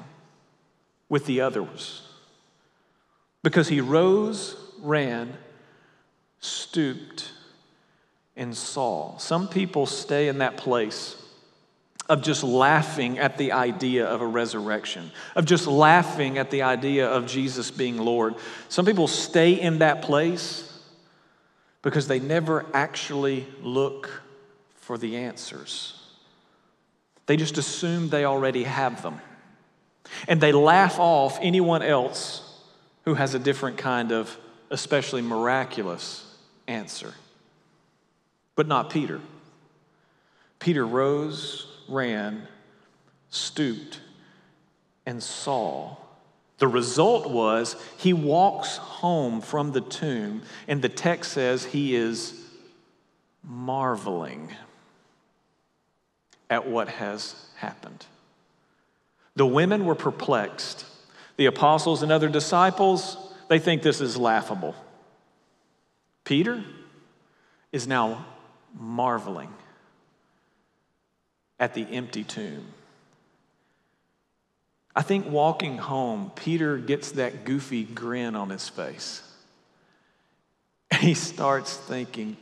with 1.07 1.25
the 1.25 1.41
others 1.41 2.01
because 3.43 3.67
he 3.67 3.79
rose, 3.79 4.55
ran, 4.81 5.37
stooped, 6.39 7.31
and 8.35 8.55
saw. 8.55 9.17
Some 9.17 9.47
people 9.47 9.85
stay 9.85 10.27
in 10.27 10.39
that 10.39 10.57
place 10.57 11.15
of 12.07 12.21
just 12.21 12.43
laughing 12.43 13.17
at 13.17 13.37
the 13.37 13.51
idea 13.51 14.05
of 14.05 14.21
a 14.21 14.27
resurrection, 14.27 15.11
of 15.35 15.45
just 15.45 15.67
laughing 15.67 16.37
at 16.37 16.51
the 16.51 16.61
idea 16.61 17.07
of 17.07 17.25
Jesus 17.25 17.71
being 17.71 17.97
Lord. 17.97 18.35
Some 18.69 18.85
people 18.85 19.07
stay 19.07 19.59
in 19.59 19.79
that 19.79 20.01
place 20.01 20.71
because 21.85 22.07
they 22.07 22.19
never 22.19 22.65
actually 22.73 23.45
look 23.61 24.23
for 24.77 24.97
the 24.97 25.17
answers. 25.17 26.01
They 27.27 27.37
just 27.37 27.59
assume 27.59 28.09
they 28.09 28.25
already 28.25 28.63
have 28.63 29.03
them. 29.03 29.21
And 30.27 30.41
they 30.41 30.51
laugh 30.51 30.99
off 30.99 31.37
anyone 31.43 31.83
else 31.83 32.41
who 33.03 33.13
has 33.13 33.35
a 33.35 33.39
different 33.39 33.77
kind 33.77 34.11
of, 34.11 34.35
especially 34.71 35.21
miraculous, 35.21 36.25
answer. 36.67 37.13
But 38.55 38.67
not 38.67 38.89
Peter. 38.89 39.21
Peter 40.57 40.87
rose, 40.87 41.67
ran, 41.87 42.47
stooped, 43.29 43.99
and 45.05 45.21
saw. 45.21 45.97
The 46.57 46.67
result 46.67 47.29
was 47.29 47.75
he 47.97 48.13
walks 48.13 48.77
home 48.77 49.41
from 49.41 49.71
the 49.71 49.81
tomb, 49.81 50.41
and 50.67 50.81
the 50.81 50.89
text 50.89 51.33
says 51.33 51.65
he 51.65 51.95
is 51.95 52.41
marveling 53.43 54.53
at 56.49 56.67
what 56.67 56.87
has 56.87 57.35
happened. 57.57 58.05
The 59.35 59.45
women 59.45 59.85
were 59.85 59.95
perplexed. 59.95 60.85
The 61.37 61.47
apostles 61.47 62.01
and 62.01 62.11
other 62.11 62.29
disciples, 62.29 63.17
they 63.49 63.59
think 63.59 63.81
this 63.81 63.99
is 63.99 64.15
laughable. 64.15 64.75
Peter 66.23 66.63
is 67.73 67.85
now 67.87 68.25
marveling 68.79 69.53
at 71.59 71.73
the 71.73 71.83
empty 71.83 72.23
tomb. 72.23 72.65
I 74.95 75.01
think 75.01 75.29
walking 75.29 75.77
home, 75.77 76.31
Peter 76.35 76.77
gets 76.77 77.11
that 77.13 77.43
goofy 77.43 77.83
grin 77.83 78.35
on 78.35 78.49
his 78.49 78.69
face. 78.69 79.21
And 80.89 81.01
he 81.01 81.13
starts 81.13 81.75
thinking, 81.75 82.37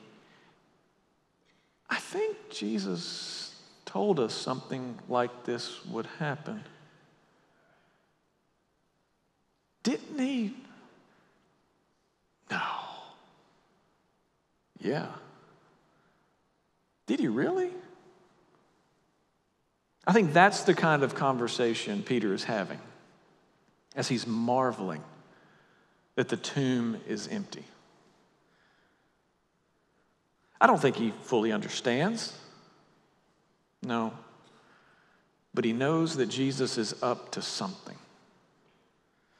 I 1.90 1.98
think 1.98 2.38
Jesus 2.50 3.56
told 3.86 4.20
us 4.20 4.34
something 4.34 5.00
like 5.10 5.46
this 5.46 5.84
would 5.86 6.06
happen. 6.20 6.64
Didn't 9.82 10.20
he? 10.20 10.56
No. 12.52 12.62
Yeah. 14.80 15.08
Did 17.08 17.20
he 17.20 17.28
really? 17.28 17.72
I 20.06 20.14
think 20.14 20.34
that's 20.34 20.64
the 20.64 20.74
kind 20.74 21.04
of 21.04 21.16
conversation 21.16 22.04
Peter 22.04 22.34
is 22.34 22.44
having 22.44 22.80
as 23.96 24.08
he's 24.08 24.28
marveling 24.28 25.04
that 26.16 26.30
the 26.30 26.38
tomb 26.38 26.98
is 27.08 27.28
empty. 27.28 27.64
I 30.60 30.68
don't 30.68 30.82
think 30.82 30.96
he 30.96 31.14
fully 31.24 31.52
understands. 31.52 32.38
No. 33.82 34.14
But 35.54 35.66
he 35.66 35.74
knows 35.74 36.16
that 36.16 36.28
Jesus 36.28 36.78
is 36.78 37.02
up 37.04 37.32
to 37.32 37.42
something. 37.42 37.98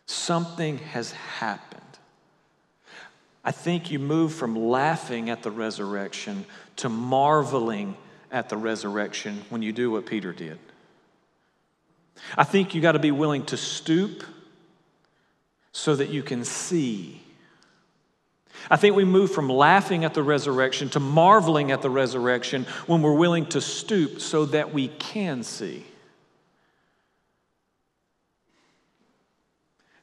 Something 0.06 0.78
has 0.80 1.12
happened. 1.12 1.82
I 3.44 3.52
think 3.52 3.92
you 3.92 4.00
move 4.00 4.34
from 4.34 4.56
laughing 4.56 5.30
at 5.30 5.44
the 5.44 5.52
resurrection 5.52 6.46
to 6.78 6.90
marveling 6.90 7.98
at 8.34 8.50
the 8.50 8.58
resurrection 8.58 9.46
when 9.50 9.62
you 9.62 9.72
do 9.72 9.92
what 9.92 10.06
Peter 10.06 10.34
did. 10.34 10.60
I 12.36 12.44
think 12.44 12.74
you 12.76 12.82
got 12.82 12.94
to 12.94 13.00
be 13.00 13.12
willing 13.12 13.46
to 13.46 13.58
stoop 13.58 14.24
so 15.72 15.96
that 15.96 16.10
you 16.10 16.24
can 16.24 16.44
see. 16.44 17.22
I 18.70 18.76
think 18.76 18.96
we 18.96 19.06
move 19.06 19.32
from 19.32 19.50
laughing 19.50 20.04
at 20.04 20.14
the 20.14 20.24
resurrection 20.24 20.90
to 20.90 21.00
marveling 21.00 21.72
at 21.72 21.82
the 21.82 21.90
resurrection 21.90 22.66
when 22.88 23.02
we're 23.02 23.14
willing 23.14 23.46
to 23.48 23.62
stoop 23.62 24.20
so 24.20 24.46
that 24.46 24.74
we 24.74 24.88
can 24.88 25.44
see. 25.44 25.86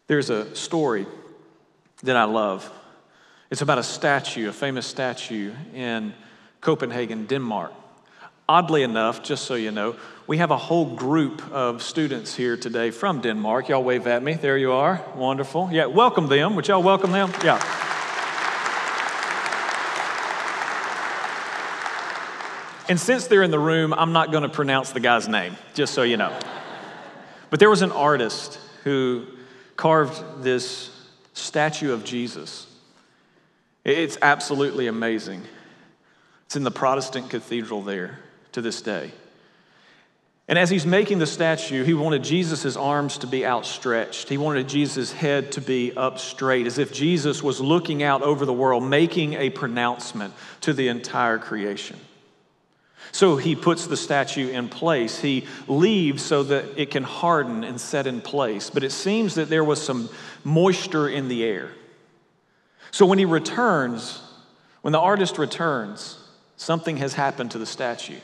There's 0.07 0.31
a 0.31 0.55
story 0.57 1.07
that 2.03 2.17
I 2.17 2.25
love. 2.25 2.71
It's 3.51 3.63
about 3.63 3.79
a 3.79 3.83
statue, 3.83 4.49
a 4.49 4.53
famous 4.53 4.87
statue 4.87 5.53
in 5.75 6.15
Copenhagen, 6.61 7.27
Denmark. 7.27 7.73
Oddly 8.51 8.83
enough, 8.83 9.23
just 9.23 9.45
so 9.45 9.55
you 9.55 9.71
know, 9.71 9.95
we 10.27 10.39
have 10.39 10.51
a 10.51 10.57
whole 10.57 10.97
group 10.97 11.41
of 11.53 11.85
students 11.85 12.35
here 12.35 12.57
today 12.57 12.91
from 12.91 13.21
Denmark. 13.21 13.69
Y'all 13.69 13.85
wave 13.85 14.09
at 14.09 14.25
me. 14.25 14.35
There 14.35 14.59
you 14.59 14.73
are. 14.73 15.01
Wonderful. 15.15 15.69
Yeah, 15.71 15.87
welcome 15.87 16.27
them. 16.27 16.57
Would 16.57 16.67
y'all 16.67 16.83
welcome 16.83 17.13
them? 17.13 17.31
Yeah. 17.45 17.63
And 22.89 22.99
since 22.99 23.29
they're 23.29 23.45
in 23.45 23.53
the 23.53 23.61
room, 23.61 23.95
I'm 23.95 24.13
not 24.13 24.33
going 24.33 24.43
to 24.43 24.49
pronounce 24.49 24.91
the 24.91 24.99
guy's 24.99 25.29
name, 25.29 25.57
just 25.75 25.95
so 25.95 26.03
you 26.03 26.17
know. 26.17 26.37
But 27.51 27.61
there 27.61 27.71
was 27.71 27.83
an 27.83 27.93
artist 27.93 28.59
who 28.83 29.27
carved 29.77 30.43
this 30.43 30.91
statue 31.35 31.93
of 31.93 32.03
Jesus. 32.03 32.67
It's 33.85 34.19
absolutely 34.21 34.89
amazing. 34.89 35.43
It's 36.47 36.57
in 36.57 36.65
the 36.65 36.73
Protestant 36.73 37.31
cathedral 37.31 37.83
there 37.83 38.19
to 38.53 38.61
this 38.61 38.83
day. 38.83 39.13
And 40.51 40.59
as 40.59 40.69
he's 40.69 40.85
making 40.85 41.21
the 41.21 41.29
statue, 41.29 41.85
he 41.85 41.95
wanted 41.95 42.25
Jesus' 42.25 42.77
arms 42.77 43.19
to 43.19 43.29
be 43.29 43.47
outstretched. 43.47 44.29
He 44.29 44.37
wanted 44.37 44.69
Jesus' 44.69 45.13
head 45.13 45.53
to 45.53 45.61
be 45.61 45.93
up 45.97 46.19
straight, 46.19 46.67
as 46.67 46.77
if 46.77 46.93
Jesus 46.93 47.41
was 47.41 47.61
looking 47.61 48.03
out 48.03 48.23
over 48.23 48.45
the 48.45 48.53
world, 48.53 48.83
making 48.83 49.35
a 49.35 49.51
pronouncement 49.51 50.35
to 50.63 50.73
the 50.73 50.89
entire 50.89 51.39
creation. 51.39 51.97
So 53.13 53.37
he 53.37 53.55
puts 53.55 53.87
the 53.87 53.97
statue 53.97 54.51
in 54.51 54.69
place. 54.69 55.21
He 55.21 55.47
leaves 55.69 56.21
so 56.23 56.43
that 56.43 56.65
it 56.77 56.91
can 56.91 57.05
harden 57.05 57.63
and 57.63 57.81
set 57.81 58.09
in 58.09 58.21
place. 58.21 58.71
But 58.71 58.83
it 58.83 58.91
seems 58.91 59.37
that 59.37 59.51
there 59.51 59.65
was 59.65 59.81
some 59.81 60.09
moisture 60.43 61.09
in 61.09 61.29
the 61.29 61.45
air. 61.45 61.71
So 62.91 63.07
when 63.07 63.19
he 63.19 63.25
returns, 63.25 64.21
when 64.83 64.91
the 64.91 64.99
artist 64.99 65.39
returns, 65.39 66.19
something 66.57 66.97
has 66.97 67.15
happened 67.15 67.53
to 67.53 67.59
the 67.59 67.67
statue. 67.67 68.19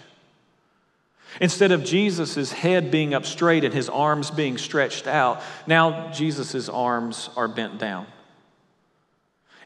Instead 1.40 1.72
of 1.72 1.84
Jesus' 1.84 2.52
head 2.52 2.90
being 2.90 3.14
up 3.14 3.26
straight 3.26 3.64
and 3.64 3.74
his 3.74 3.88
arms 3.88 4.30
being 4.30 4.56
stretched 4.56 5.06
out, 5.06 5.42
now 5.66 6.10
Jesus' 6.12 6.68
arms 6.68 7.28
are 7.36 7.48
bent 7.48 7.78
down. 7.78 8.06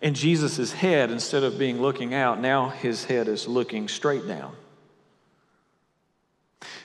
And 0.03 0.17
Jesus' 0.17 0.73
head, 0.73 1.11
instead 1.11 1.43
of 1.43 1.59
being 1.59 1.81
looking 1.81 2.15
out, 2.15 2.41
now 2.41 2.71
his 2.71 3.05
head 3.05 3.29
is 3.29 3.47
looking 3.47 3.87
straight 3.87 4.27
down. 4.27 4.55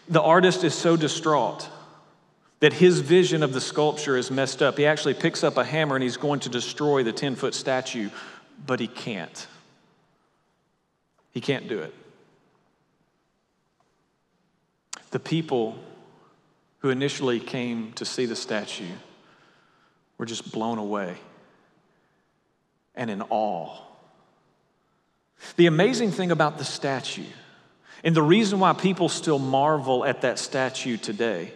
The 0.07 0.21
artist 0.21 0.63
is 0.63 0.75
so 0.75 0.95
distraught 0.97 1.67
that 2.59 2.73
his 2.73 2.99
vision 2.99 3.41
of 3.41 3.53
the 3.53 3.61
sculpture 3.61 4.17
is 4.17 4.29
messed 4.29 4.61
up. 4.61 4.77
He 4.77 4.85
actually 4.85 5.13
picks 5.13 5.43
up 5.43 5.57
a 5.57 5.63
hammer 5.63 5.95
and 5.95 6.03
he's 6.03 6.17
going 6.17 6.41
to 6.41 6.49
destroy 6.49 7.03
the 7.03 7.11
10 7.11 7.35
foot 7.35 7.53
statue, 7.53 8.09
but 8.65 8.79
he 8.79 8.87
can't. 8.87 9.47
He 11.31 11.41
can't 11.41 11.67
do 11.67 11.79
it. 11.79 11.93
The 15.15 15.19
people 15.21 15.77
who 16.79 16.89
initially 16.89 17.39
came 17.39 17.93
to 17.93 18.03
see 18.03 18.25
the 18.25 18.35
statue 18.35 18.91
were 20.17 20.25
just 20.25 20.51
blown 20.51 20.77
away 20.77 21.15
and 22.95 23.09
in 23.09 23.21
awe. 23.21 23.77
The 25.55 25.67
amazing 25.67 26.11
thing 26.11 26.31
about 26.31 26.57
the 26.57 26.65
statue, 26.65 27.31
and 28.03 28.13
the 28.13 28.21
reason 28.21 28.59
why 28.59 28.73
people 28.73 29.07
still 29.07 29.39
marvel 29.39 30.03
at 30.03 30.19
that 30.19 30.37
statue 30.37 30.97
today, 30.97 31.53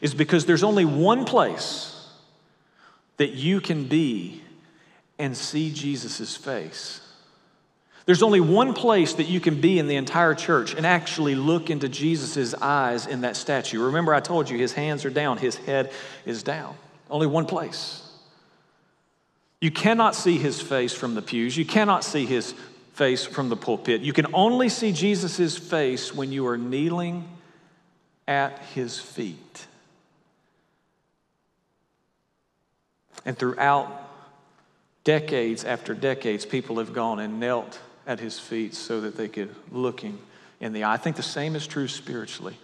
is 0.00 0.14
because 0.14 0.46
there's 0.46 0.62
only 0.62 0.84
one 0.84 1.24
place 1.24 2.08
that 3.16 3.30
you 3.30 3.60
can 3.60 3.88
be 3.88 4.40
and 5.18 5.36
see 5.36 5.72
Jesus' 5.72 6.36
face. 6.36 7.00
There's 8.10 8.24
only 8.24 8.40
one 8.40 8.74
place 8.74 9.12
that 9.14 9.28
you 9.28 9.38
can 9.38 9.60
be 9.60 9.78
in 9.78 9.86
the 9.86 9.94
entire 9.94 10.34
church 10.34 10.74
and 10.74 10.84
actually 10.84 11.36
look 11.36 11.70
into 11.70 11.88
Jesus' 11.88 12.54
eyes 12.54 13.06
in 13.06 13.20
that 13.20 13.36
statue. 13.36 13.84
Remember, 13.84 14.12
I 14.12 14.18
told 14.18 14.50
you 14.50 14.58
his 14.58 14.72
hands 14.72 15.04
are 15.04 15.10
down, 15.10 15.38
his 15.38 15.54
head 15.54 15.92
is 16.26 16.42
down. 16.42 16.74
Only 17.08 17.28
one 17.28 17.46
place. 17.46 18.02
You 19.60 19.70
cannot 19.70 20.16
see 20.16 20.38
his 20.38 20.60
face 20.60 20.92
from 20.92 21.14
the 21.14 21.22
pews, 21.22 21.56
you 21.56 21.64
cannot 21.64 22.02
see 22.02 22.26
his 22.26 22.52
face 22.94 23.24
from 23.24 23.48
the 23.48 23.54
pulpit. 23.56 24.00
You 24.00 24.12
can 24.12 24.34
only 24.34 24.70
see 24.70 24.90
Jesus' 24.90 25.56
face 25.56 26.12
when 26.12 26.32
you 26.32 26.48
are 26.48 26.58
kneeling 26.58 27.28
at 28.26 28.58
his 28.74 28.98
feet. 28.98 29.68
And 33.24 33.38
throughout 33.38 34.10
decades 35.04 35.62
after 35.62 35.94
decades, 35.94 36.44
people 36.44 36.78
have 36.78 36.92
gone 36.92 37.20
and 37.20 37.38
knelt 37.38 37.78
at 38.06 38.20
his 38.20 38.38
feet 38.38 38.74
so 38.74 39.00
that 39.02 39.16
they 39.16 39.28
could 39.28 39.54
look 39.70 40.00
him 40.00 40.18
in 40.60 40.72
the 40.72 40.84
eye. 40.84 40.94
I 40.94 40.96
think 40.96 41.16
the 41.16 41.22
same 41.22 41.56
is 41.56 41.66
true 41.66 41.88
spiritually. 41.88 42.56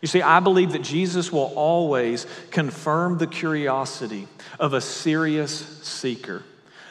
You 0.00 0.08
see, 0.08 0.20
I 0.20 0.40
believe 0.40 0.72
that 0.72 0.82
Jesus 0.82 1.30
will 1.30 1.52
always 1.54 2.26
confirm 2.50 3.18
the 3.18 3.26
curiosity 3.26 4.26
of 4.58 4.72
a 4.72 4.80
serious 4.80 5.52
seeker. 5.82 6.42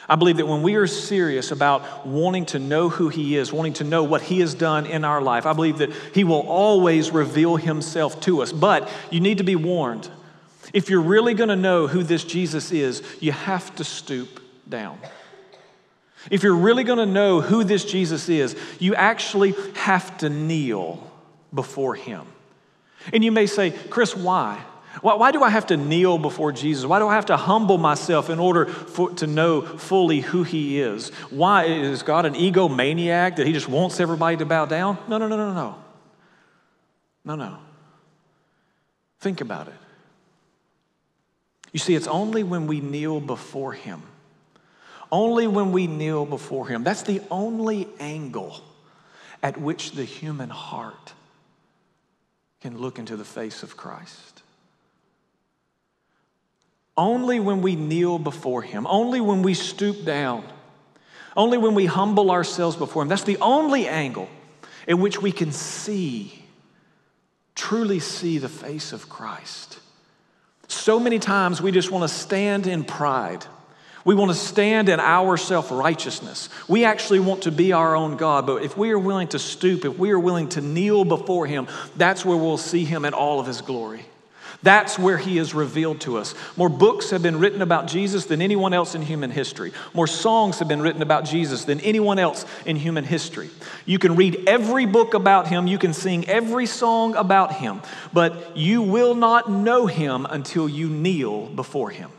I 0.08 0.16
believe 0.16 0.38
that 0.38 0.48
when 0.48 0.62
we 0.62 0.76
are 0.76 0.88
serious 0.88 1.52
about 1.52 2.06
wanting 2.06 2.46
to 2.48 2.60
know 2.60 2.90
who 2.90 3.10
He 3.10 3.38
is, 3.38 3.54
wanting 3.54 3.74
to 3.74 3.84
know 3.84 4.04
what 4.04 4.22
He 4.22 4.40
has 4.40 4.54
done 4.54 4.86
in 4.86 5.06
our 5.06 5.22
life, 5.22 5.46
I 5.46 5.54
believe 5.54 5.78
that 5.78 5.92
He 6.14 6.24
will 6.24 6.42
always 6.42 7.12
reveal 7.12 7.56
Himself 7.58 8.20
to 8.22 8.42
us. 8.42 8.52
But 8.52 8.90
you 9.10 9.20
need 9.20 9.38
to 9.38 9.44
be 9.44 9.56
warned. 9.56 10.10
If 10.74 10.90
you're 10.90 11.02
really 11.02 11.34
going 11.34 11.50
to 11.50 11.56
know 11.56 11.88
who 11.88 12.04
this 12.04 12.24
Jesus 12.24 12.72
is, 12.72 13.04
you 13.20 13.32
have 13.32 13.76
to 13.76 13.84
stoop 13.84 14.42
down. 14.68 15.00
If 16.30 16.44
you're 16.44 16.56
really 16.56 16.84
going 16.84 17.00
to 17.00 17.06
know 17.06 17.42
who 17.42 17.64
this 17.64 17.84
Jesus 17.84 18.30
is, 18.30 18.56
you 18.80 18.94
actually 18.96 19.56
have 19.76 20.18
to 20.20 20.30
kneel 20.30 21.10
before 21.54 21.96
him. 21.96 22.26
And 23.12 23.24
you 23.24 23.32
may 23.32 23.48
say, 23.48 23.72
Chris, 23.72 24.16
why? 24.16 24.64
Why, 25.02 25.16
why, 25.16 25.32
do 25.32 25.42
I 25.42 25.50
have 25.50 25.68
to 25.68 25.78
kneel 25.78 26.18
before 26.18 26.52
Jesus? 26.52 26.86
Why 26.86 27.00
do 27.00 27.08
I 27.08 27.16
have 27.16 27.28
to 27.28 27.38
humble 27.38 27.78
myself 27.78 28.30
in 28.30 28.40
order 28.40 28.66
for, 28.66 29.10
to 29.12 29.28
know 29.28 29.62
fully 29.62 30.20
who 30.20 30.44
He 30.44 30.82
is? 30.82 31.10
Why 31.30 31.64
is 31.64 32.04
God 32.04 32.26
an 32.26 32.34
egomaniac 32.34 33.38
that 33.38 33.48
He 33.48 33.54
just 33.54 33.70
wants 33.70 34.02
everybody 34.02 34.36
to 34.38 34.46
bow 34.46 34.66
down? 34.66 34.98
No, 35.08 35.18
no, 35.18 35.28
no, 35.28 35.38
no, 35.38 35.54
no. 35.54 35.76
No, 37.24 37.36
no. 37.36 37.58
Think 39.22 39.40
about 39.40 39.70
it. 39.70 39.74
You 41.72 41.80
see, 41.80 41.96
it's 41.96 42.08
only 42.08 42.44
when 42.44 42.68
we 42.68 42.82
kneel 42.82 43.22
before 43.22 43.72
Him, 43.72 44.04
only 45.12 45.48
when 45.48 45.72
we 45.72 45.88
kneel 45.88 46.26
before 46.26 46.68
Him, 46.68 46.84
that's 46.84 47.04
the 47.04 47.22
only 47.30 47.88
angle 48.00 48.62
at 49.44 49.60
which 49.60 49.92
the 49.92 50.06
human 50.06 50.50
heart 50.50 51.14
can 52.62 52.78
look 52.78 53.00
into 53.00 53.18
the 53.18 53.26
face 53.26 53.64
of 53.64 53.76
Christ. 53.76 54.44
Only 56.96 57.40
when 57.40 57.62
we 57.62 57.76
kneel 57.76 58.20
before 58.20 58.62
Him, 58.62 58.86
only 58.88 59.20
when 59.20 59.42
we 59.42 59.54
stoop 59.54 60.06
down, 60.06 60.46
only 61.36 61.58
when 61.58 61.74
we 61.74 61.86
humble 61.86 62.30
ourselves 62.32 62.76
before 62.76 63.02
Him, 63.02 63.10
that's 63.10 63.24
the 63.24 63.38
only 63.38 63.88
angle 63.88 64.30
in 64.88 65.00
which 65.00 65.22
we 65.22 65.32
can 65.32 65.52
see, 65.52 66.44
truly 67.56 68.00
see 68.00 68.38
the 68.38 68.50
face 68.50 68.94
of 68.94 69.10
Christ. 69.10 69.80
So 70.68 71.00
many 71.00 71.20
times 71.20 71.62
we 71.62 71.72
just 71.72 71.92
want 71.92 72.04
to 72.04 72.16
stand 72.16 72.68
in 72.68 72.84
pride. 72.84 73.46
We 74.04 74.16
want 74.16 74.32
to 74.32 74.36
stand 74.36 74.90
in 74.90 75.00
our 75.00 75.38
self 75.38 75.72
righteousness. 75.72 76.50
We 76.68 76.86
actually 76.86 77.20
want 77.20 77.44
to 77.44 77.52
be 77.52 77.72
our 77.74 77.96
own 77.96 78.18
God, 78.18 78.48
but 78.48 78.64
if 78.64 78.78
we 78.78 78.92
are 78.92 79.00
willing 79.00 79.28
to 79.30 79.40
stoop, 79.40 79.86
if 79.86 79.98
we 79.98 80.12
are 80.12 80.20
willing 80.20 80.50
to 80.50 80.62
kneel 80.62 81.06
before 81.06 81.46
Him, 81.46 81.68
that's 81.96 82.26
where 82.26 82.38
we'll 82.38 82.58
see 82.58 82.86
Him 82.86 83.06
in 83.06 83.14
all 83.14 83.40
of 83.40 83.48
His 83.48 83.62
glory. 83.62 84.06
That's 84.64 85.00
where 85.00 85.18
he 85.18 85.40
is 85.40 85.56
revealed 85.56 86.02
to 86.02 86.18
us. 86.18 86.36
More 86.56 86.70
books 86.70 87.10
have 87.10 87.24
been 87.24 87.40
written 87.40 87.62
about 87.62 87.88
Jesus 87.88 88.26
than 88.26 88.42
anyone 88.42 88.74
else 88.74 88.94
in 88.94 89.02
human 89.02 89.32
history. 89.32 89.72
More 89.94 90.06
songs 90.06 90.60
have 90.60 90.68
been 90.68 90.82
written 90.82 91.02
about 91.02 91.26
Jesus 91.26 91.66
than 91.66 91.80
anyone 91.80 92.20
else 92.20 92.46
in 92.66 92.76
human 92.76 93.04
history. 93.04 93.50
You 93.86 93.98
can 93.98 94.16
read 94.16 94.44
every 94.48 94.86
book 94.86 95.16
about 95.16 95.48
him, 95.48 95.66
you 95.66 95.80
can 95.80 95.94
sing 95.94 96.28
every 96.28 96.68
song 96.68 97.16
about 97.16 97.54
him, 97.56 97.82
but 98.14 98.56
you 98.56 98.84
will 98.84 99.16
not 99.16 99.50
know 99.50 99.88
him 99.88 100.28
until 100.30 100.70
you 100.70 100.90
kneel 100.90 101.48
before 101.48 101.90
him. 101.90 102.12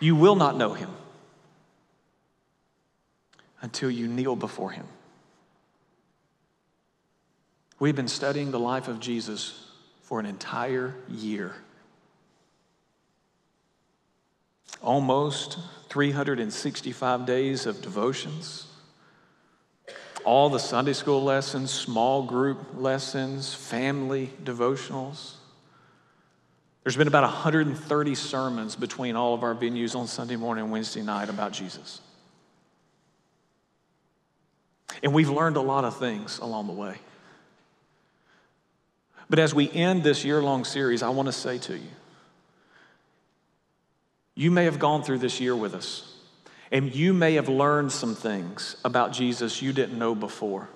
You 0.00 0.14
will 0.14 0.36
not 0.36 0.56
know 0.56 0.74
him 0.74 0.90
until 3.60 3.90
you 3.90 4.06
kneel 4.06 4.36
before 4.36 4.70
him. 4.70 4.86
We've 7.80 7.96
been 7.96 8.08
studying 8.08 8.50
the 8.50 8.58
life 8.58 8.88
of 8.88 9.00
Jesus 9.00 9.70
for 10.02 10.20
an 10.20 10.26
entire 10.26 10.94
year. 11.08 11.54
Almost 14.82 15.58
365 15.88 17.26
days 17.26 17.66
of 17.66 17.82
devotions, 17.82 18.66
all 20.24 20.50
the 20.50 20.58
Sunday 20.58 20.92
school 20.92 21.22
lessons, 21.22 21.72
small 21.72 22.22
group 22.22 22.58
lessons, 22.74 23.54
family 23.54 24.30
devotionals. 24.42 25.34
There's 26.88 26.96
been 26.96 27.06
about 27.06 27.24
130 27.24 28.14
sermons 28.14 28.74
between 28.74 29.14
all 29.14 29.34
of 29.34 29.42
our 29.42 29.54
venues 29.54 29.94
on 29.94 30.06
Sunday 30.06 30.36
morning 30.36 30.64
and 30.64 30.72
Wednesday 30.72 31.02
night 31.02 31.28
about 31.28 31.52
Jesus. 31.52 32.00
And 35.02 35.12
we've 35.12 35.28
learned 35.28 35.58
a 35.58 35.60
lot 35.60 35.84
of 35.84 35.98
things 35.98 36.38
along 36.38 36.66
the 36.66 36.72
way. 36.72 36.96
But 39.28 39.38
as 39.38 39.52
we 39.52 39.70
end 39.70 40.02
this 40.02 40.24
year 40.24 40.40
long 40.40 40.64
series, 40.64 41.02
I 41.02 41.10
want 41.10 41.26
to 41.26 41.32
say 41.32 41.58
to 41.58 41.74
you 41.74 41.90
you 44.34 44.50
may 44.50 44.64
have 44.64 44.78
gone 44.78 45.02
through 45.02 45.18
this 45.18 45.42
year 45.42 45.54
with 45.54 45.74
us, 45.74 46.10
and 46.72 46.94
you 46.94 47.12
may 47.12 47.34
have 47.34 47.50
learned 47.50 47.92
some 47.92 48.14
things 48.14 48.76
about 48.82 49.12
Jesus 49.12 49.60
you 49.60 49.74
didn't 49.74 49.98
know 49.98 50.14
before. 50.14 50.70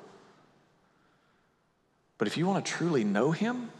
But 2.18 2.28
if 2.28 2.36
you 2.36 2.46
want 2.46 2.66
to 2.66 2.70
truly 2.70 3.02
know 3.02 3.30
him, 3.30 3.70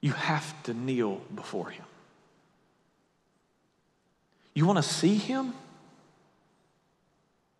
you 0.00 0.12
have 0.12 0.62
to 0.64 0.74
kneel 0.74 1.20
before 1.34 1.70
him. 1.70 1.84
You 4.54 4.66
want 4.66 4.78
to 4.78 4.82
see 4.82 5.14
him? 5.14 5.54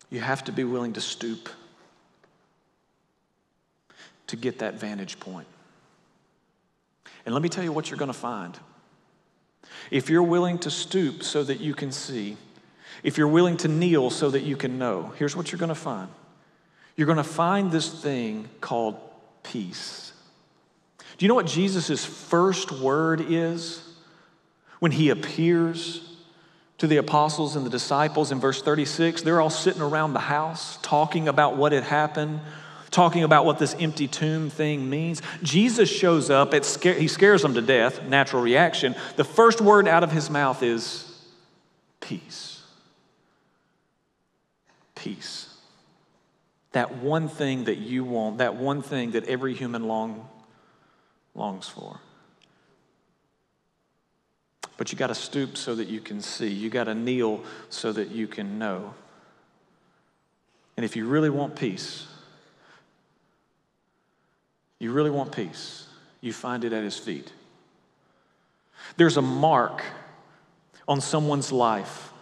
You 0.09 0.19
have 0.19 0.43
to 0.45 0.51
be 0.51 0.63
willing 0.63 0.93
to 0.93 1.01
stoop 1.01 1.49
to 4.27 4.35
get 4.35 4.59
that 4.59 4.75
vantage 4.75 5.19
point. 5.19 5.47
And 7.25 7.33
let 7.33 7.41
me 7.41 7.49
tell 7.49 7.63
you 7.63 7.71
what 7.71 7.89
you're 7.89 7.99
going 7.99 8.11
to 8.11 8.17
find. 8.17 8.57
If 9.91 10.09
you're 10.09 10.23
willing 10.23 10.59
to 10.59 10.71
stoop 10.71 11.23
so 11.23 11.43
that 11.43 11.59
you 11.59 11.73
can 11.73 11.91
see, 11.91 12.37
if 13.03 13.17
you're 13.17 13.27
willing 13.27 13.57
to 13.57 13.67
kneel 13.67 14.09
so 14.09 14.29
that 14.29 14.41
you 14.41 14.55
can 14.55 14.77
know, 14.77 15.13
here's 15.17 15.35
what 15.35 15.51
you're 15.51 15.59
going 15.59 15.69
to 15.69 15.75
find. 15.75 16.09
You're 16.95 17.05
going 17.05 17.17
to 17.17 17.23
find 17.23 17.71
this 17.71 17.89
thing 17.89 18.49
called 18.61 18.99
peace. 19.43 20.11
Do 21.19 21.25
you 21.25 21.27
know 21.27 21.35
what 21.35 21.47
Jesus' 21.47 22.05
first 22.05 22.71
word 22.71 23.19
is 23.19 23.83
when 24.79 24.93
he 24.93 25.09
appears 25.09 26.15
to 26.77 26.87
the 26.87 26.95
apostles 26.95 27.57
and 27.57 27.65
the 27.65 27.69
disciples 27.69 28.31
in 28.31 28.39
verse 28.39 28.61
36? 28.61 29.23
They're 29.23 29.41
all 29.41 29.49
sitting 29.49 29.81
around 29.81 30.13
the 30.13 30.19
house 30.19 30.79
talking 30.81 31.27
about 31.27 31.57
what 31.57 31.73
had 31.73 31.83
happened, 31.83 32.39
talking 32.89 33.23
about 33.23 33.43
what 33.43 33.59
this 33.59 33.75
empty 33.81 34.07
tomb 34.07 34.49
thing 34.49 34.89
means. 34.89 35.21
Jesus 35.43 35.89
shows 35.89 36.29
up, 36.29 36.55
sca- 36.63 36.93
he 36.93 37.09
scares 37.09 37.41
them 37.41 37.53
to 37.55 37.61
death, 37.61 38.01
natural 38.03 38.41
reaction. 38.41 38.95
The 39.17 39.25
first 39.25 39.59
word 39.59 39.89
out 39.89 40.05
of 40.05 40.13
his 40.13 40.29
mouth 40.29 40.63
is 40.63 41.05
peace. 41.99 42.63
Peace. 44.95 45.53
That 46.71 46.95
one 46.95 47.27
thing 47.27 47.65
that 47.65 47.79
you 47.79 48.05
want, 48.05 48.37
that 48.37 48.55
one 48.55 48.81
thing 48.81 49.11
that 49.11 49.25
every 49.25 49.53
human 49.53 49.83
long, 49.83 50.25
longs 51.39 51.67
for. 51.67 51.99
But 54.77 54.91
you 54.91 54.97
got 54.97 55.07
to 55.07 55.15
stoop 55.15 55.57
so 55.57 55.75
that 55.75 55.87
you 55.87 55.99
can 55.99 56.21
see. 56.21 56.47
You 56.47 56.69
got 56.69 56.85
to 56.85 56.95
kneel 56.95 57.43
so 57.69 57.91
that 57.91 58.11
you 58.11 58.27
can 58.27 58.59
know. 58.59 58.93
And 60.77 60.85
if 60.85 60.95
you 60.95 61.05
really 61.05 61.29
want 61.29 61.55
peace, 61.55 62.07
you 64.79 64.91
really 64.91 65.09
want 65.09 65.33
peace, 65.33 65.87
you 66.21 66.31
find 66.31 66.63
it 66.63 66.71
at 66.71 66.83
his 66.83 66.97
feet. 66.97 67.33
There's 68.95 69.17
a 69.17 69.21
mark 69.21 69.83
on 70.87 71.01
someone's 71.01 71.51
life, 71.51 72.13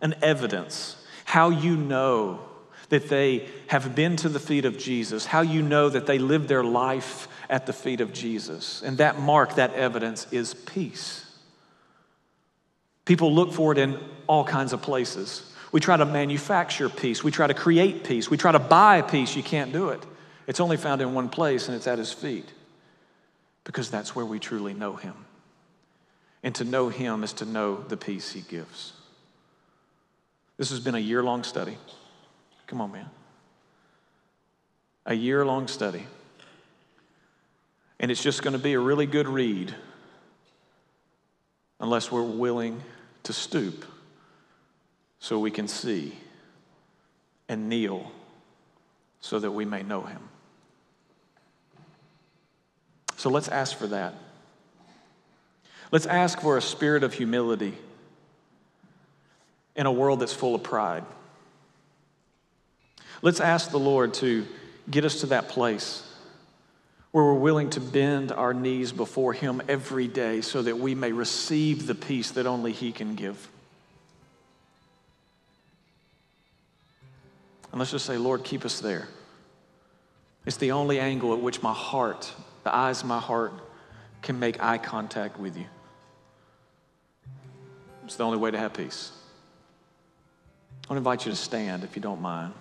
an 0.00 0.14
evidence, 0.22 0.96
how 1.24 1.50
you 1.50 1.76
know 1.76 2.47
that 2.88 3.08
they 3.08 3.46
have 3.66 3.94
been 3.94 4.16
to 4.16 4.28
the 4.28 4.40
feet 4.40 4.64
of 4.64 4.78
Jesus, 4.78 5.26
how 5.26 5.42
you 5.42 5.62
know 5.62 5.88
that 5.88 6.06
they 6.06 6.18
live 6.18 6.48
their 6.48 6.64
life 6.64 7.28
at 7.50 7.66
the 7.66 7.72
feet 7.72 8.00
of 8.00 8.12
Jesus. 8.12 8.82
And 8.82 8.98
that 8.98 9.18
mark, 9.18 9.56
that 9.56 9.74
evidence 9.74 10.26
is 10.32 10.54
peace. 10.54 11.24
People 13.04 13.34
look 13.34 13.52
for 13.52 13.72
it 13.72 13.78
in 13.78 13.98
all 14.26 14.44
kinds 14.44 14.72
of 14.72 14.82
places. 14.82 15.50
We 15.70 15.80
try 15.80 15.96
to 15.96 16.06
manufacture 16.06 16.88
peace. 16.88 17.22
We 17.22 17.30
try 17.30 17.46
to 17.46 17.54
create 17.54 18.04
peace. 18.04 18.30
We 18.30 18.38
try 18.38 18.52
to 18.52 18.58
buy 18.58 19.02
peace. 19.02 19.36
You 19.36 19.42
can't 19.42 19.72
do 19.72 19.90
it. 19.90 20.04
It's 20.46 20.60
only 20.60 20.78
found 20.78 21.02
in 21.02 21.12
one 21.12 21.28
place, 21.28 21.68
and 21.68 21.76
it's 21.76 21.86
at 21.86 21.98
his 21.98 22.10
feet, 22.10 22.46
because 23.64 23.90
that's 23.90 24.16
where 24.16 24.24
we 24.24 24.38
truly 24.38 24.72
know 24.72 24.96
him. 24.96 25.14
And 26.42 26.54
to 26.54 26.64
know 26.64 26.88
him 26.88 27.22
is 27.22 27.34
to 27.34 27.44
know 27.44 27.82
the 27.82 27.98
peace 27.98 28.32
he 28.32 28.40
gives. 28.40 28.94
This 30.56 30.70
has 30.70 30.80
been 30.80 30.94
a 30.94 30.98
year 30.98 31.22
long 31.22 31.44
study. 31.44 31.76
Come 32.68 32.82
on, 32.82 32.92
man. 32.92 33.08
A 35.06 35.14
year 35.14 35.44
long 35.44 35.66
study. 35.66 36.06
And 37.98 38.10
it's 38.10 38.22
just 38.22 38.42
going 38.42 38.52
to 38.52 38.58
be 38.58 38.74
a 38.74 38.78
really 38.80 39.06
good 39.06 39.26
read 39.26 39.74
unless 41.80 42.12
we're 42.12 42.22
willing 42.22 42.82
to 43.24 43.32
stoop 43.32 43.84
so 45.18 45.38
we 45.38 45.50
can 45.50 45.66
see 45.66 46.12
and 47.48 47.68
kneel 47.68 48.12
so 49.20 49.38
that 49.38 49.50
we 49.50 49.64
may 49.64 49.82
know 49.82 50.02
him. 50.02 50.20
So 53.16 53.30
let's 53.30 53.48
ask 53.48 53.76
for 53.76 53.88
that. 53.88 54.14
Let's 55.90 56.06
ask 56.06 56.40
for 56.40 56.58
a 56.58 56.62
spirit 56.62 57.02
of 57.02 57.14
humility 57.14 57.72
in 59.74 59.86
a 59.86 59.92
world 59.92 60.20
that's 60.20 60.34
full 60.34 60.54
of 60.54 60.62
pride. 60.62 61.04
Let's 63.20 63.40
ask 63.40 63.70
the 63.70 63.78
Lord 63.78 64.14
to 64.14 64.46
get 64.90 65.04
us 65.04 65.20
to 65.20 65.26
that 65.26 65.48
place 65.48 66.04
where 67.10 67.24
we're 67.24 67.34
willing 67.34 67.70
to 67.70 67.80
bend 67.80 68.30
our 68.30 68.54
knees 68.54 68.92
before 68.92 69.32
Him 69.32 69.62
every 69.68 70.06
day 70.06 70.40
so 70.40 70.62
that 70.62 70.78
we 70.78 70.94
may 70.94 71.12
receive 71.12 71.86
the 71.86 71.94
peace 71.94 72.32
that 72.32 72.46
only 72.46 72.72
He 72.72 72.92
can 72.92 73.14
give. 73.14 73.48
And 77.72 77.78
let's 77.78 77.90
just 77.90 78.06
say, 78.06 78.16
Lord, 78.18 78.44
keep 78.44 78.64
us 78.64 78.80
there. 78.80 79.08
It's 80.46 80.56
the 80.56 80.72
only 80.72 81.00
angle 81.00 81.32
at 81.34 81.40
which 81.40 81.62
my 81.62 81.72
heart, 81.72 82.32
the 82.64 82.74
eyes 82.74 83.02
of 83.02 83.08
my 83.08 83.18
heart, 83.18 83.52
can 84.22 84.38
make 84.38 84.62
eye 84.62 84.78
contact 84.78 85.38
with 85.38 85.56
you. 85.56 85.66
It's 88.04 88.16
the 88.16 88.24
only 88.24 88.38
way 88.38 88.50
to 88.50 88.58
have 88.58 88.72
peace. 88.72 89.12
I 90.84 90.92
want 90.92 90.96
to 90.96 90.96
invite 90.96 91.26
you 91.26 91.32
to 91.32 91.36
stand 91.36 91.84
if 91.84 91.96
you 91.96 92.00
don't 92.00 92.22
mind. 92.22 92.54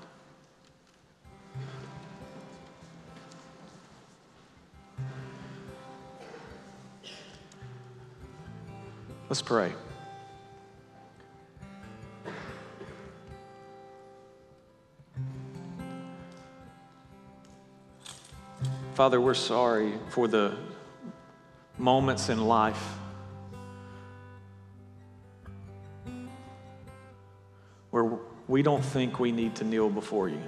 Let's 9.30 9.42
pray. 9.42 9.74
Father, 18.94 19.20
we're 19.20 19.34
sorry 19.34 19.94
for 20.10 20.30
the 20.30 20.56
moments 21.78 22.30
in 22.30 22.48
life 22.48 22.82
where 27.92 28.18
we 28.48 28.64
don't 28.64 28.84
think 28.84 29.20
we 29.20 29.34
need 29.34 29.56
to 29.58 29.66
kneel 29.66 29.90
before 29.90 30.30
you. 30.30 30.42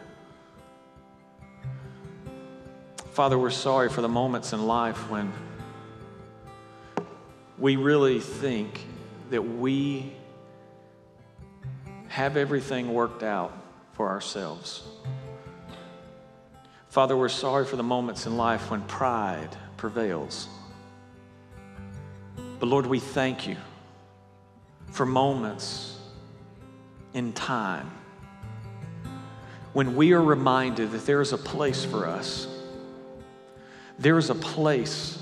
Father, 3.11 3.37
we're 3.37 3.49
sorry 3.49 3.89
for 3.89 4.01
the 4.01 4.07
moments 4.07 4.53
in 4.53 4.65
life 4.65 5.09
when 5.09 5.33
we 7.59 7.75
really 7.75 8.19
think 8.19 8.85
that 9.29 9.41
we 9.41 10.13
have 12.07 12.37
everything 12.37 12.93
worked 12.93 13.21
out 13.21 13.53
for 13.93 14.09
ourselves. 14.09 14.83
Father, 16.87 17.15
we're 17.15 17.29
sorry 17.29 17.65
for 17.65 17.75
the 17.75 17.83
moments 17.83 18.25
in 18.25 18.37
life 18.37 18.71
when 18.71 18.81
pride 18.83 19.55
prevails. 19.77 20.47
But 22.59 22.67
Lord, 22.67 22.85
we 22.85 22.99
thank 22.99 23.47
you 23.47 23.57
for 24.91 25.05
moments 25.05 25.97
in 27.13 27.33
time 27.33 27.91
when 29.73 29.95
we 29.95 30.13
are 30.13 30.23
reminded 30.23 30.91
that 30.91 31.05
there 31.05 31.21
is 31.21 31.31
a 31.31 31.37
place 31.37 31.85
for 31.85 32.07
us. 32.07 32.47
There 33.99 34.17
is 34.17 34.29
a 34.29 34.35
place 34.35 35.18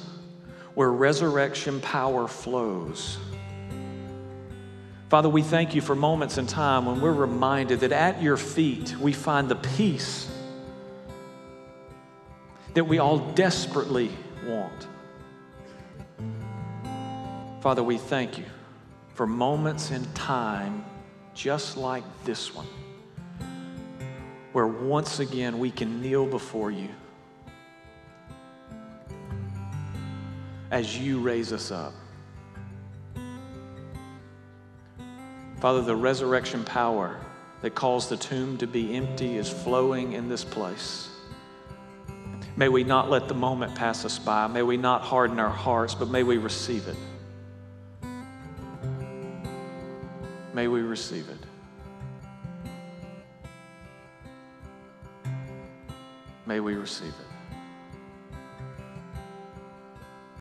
where 0.78 0.92
resurrection 0.92 1.82
power 1.82 2.28
flows. 2.28 3.18
Father, 5.10 5.28
we 5.28 5.42
thank 5.42 5.74
you 5.74 5.82
for 5.82 5.96
moments 5.96 6.38
in 6.38 6.46
time 6.46 6.86
when 6.86 7.02
we're 7.02 7.12
reminded 7.12 7.80
that 7.80 7.92
at 7.92 8.22
your 8.22 8.38
feet 8.38 8.96
we 9.00 9.12
find 9.12 9.50
the 9.50 9.56
peace 9.56 10.30
that 12.76 12.84
we 12.84 13.00
all 13.00 13.18
desperately 13.18 14.12
want. 14.46 14.88
Father, 17.62 17.82
we 17.82 17.98
thank 17.98 18.38
you 18.38 18.46
for 19.16 19.26
moments 19.26 19.90
in 19.90 20.06
time 20.14 20.86
just 21.34 21.76
like 21.76 22.04
this 22.24 22.54
one, 22.54 22.68
where 24.52 24.68
once 24.68 25.20
again 25.20 25.58
we 25.58 25.72
can 25.72 26.04
kneel 26.04 26.28
before 26.28 26.70
you 26.70 26.90
as 30.72 30.98
you 30.98 31.20
raise 31.20 31.54
us 31.54 31.72
up. 31.72 31.94
Father, 35.60 35.82
the 35.82 35.96
resurrection 35.96 36.64
power 36.64 37.20
that 37.62 37.74
caused 37.74 38.10
the 38.10 38.18
tomb 38.18 38.58
to 38.60 38.68
be 38.68 38.96
empty 38.96 39.38
is 39.38 39.50
flowing 39.50 40.14
in 40.14 40.30
this 40.30 40.44
place. 40.44 41.10
May 42.56 42.70
we 42.70 42.84
not 42.84 43.10
let 43.10 43.28
the 43.28 43.34
moment 43.34 43.76
pass 43.76 44.06
us 44.06 44.20
by. 44.20 44.48
May 44.48 44.64
we 44.64 44.78
not 44.78 45.02
harden 45.02 45.40
our 45.40 45.50
hearts, 45.50 45.96
but 45.96 46.10
may 46.10 46.24
we 46.24 46.38
receive 46.38 46.88
it. 46.88 46.96
May 50.54 50.68
we 50.68 50.82
receive 50.82 51.30
it. 51.30 51.38
May 56.48 56.60
we 56.60 56.76
receive 56.76 57.10
it. 57.10 57.27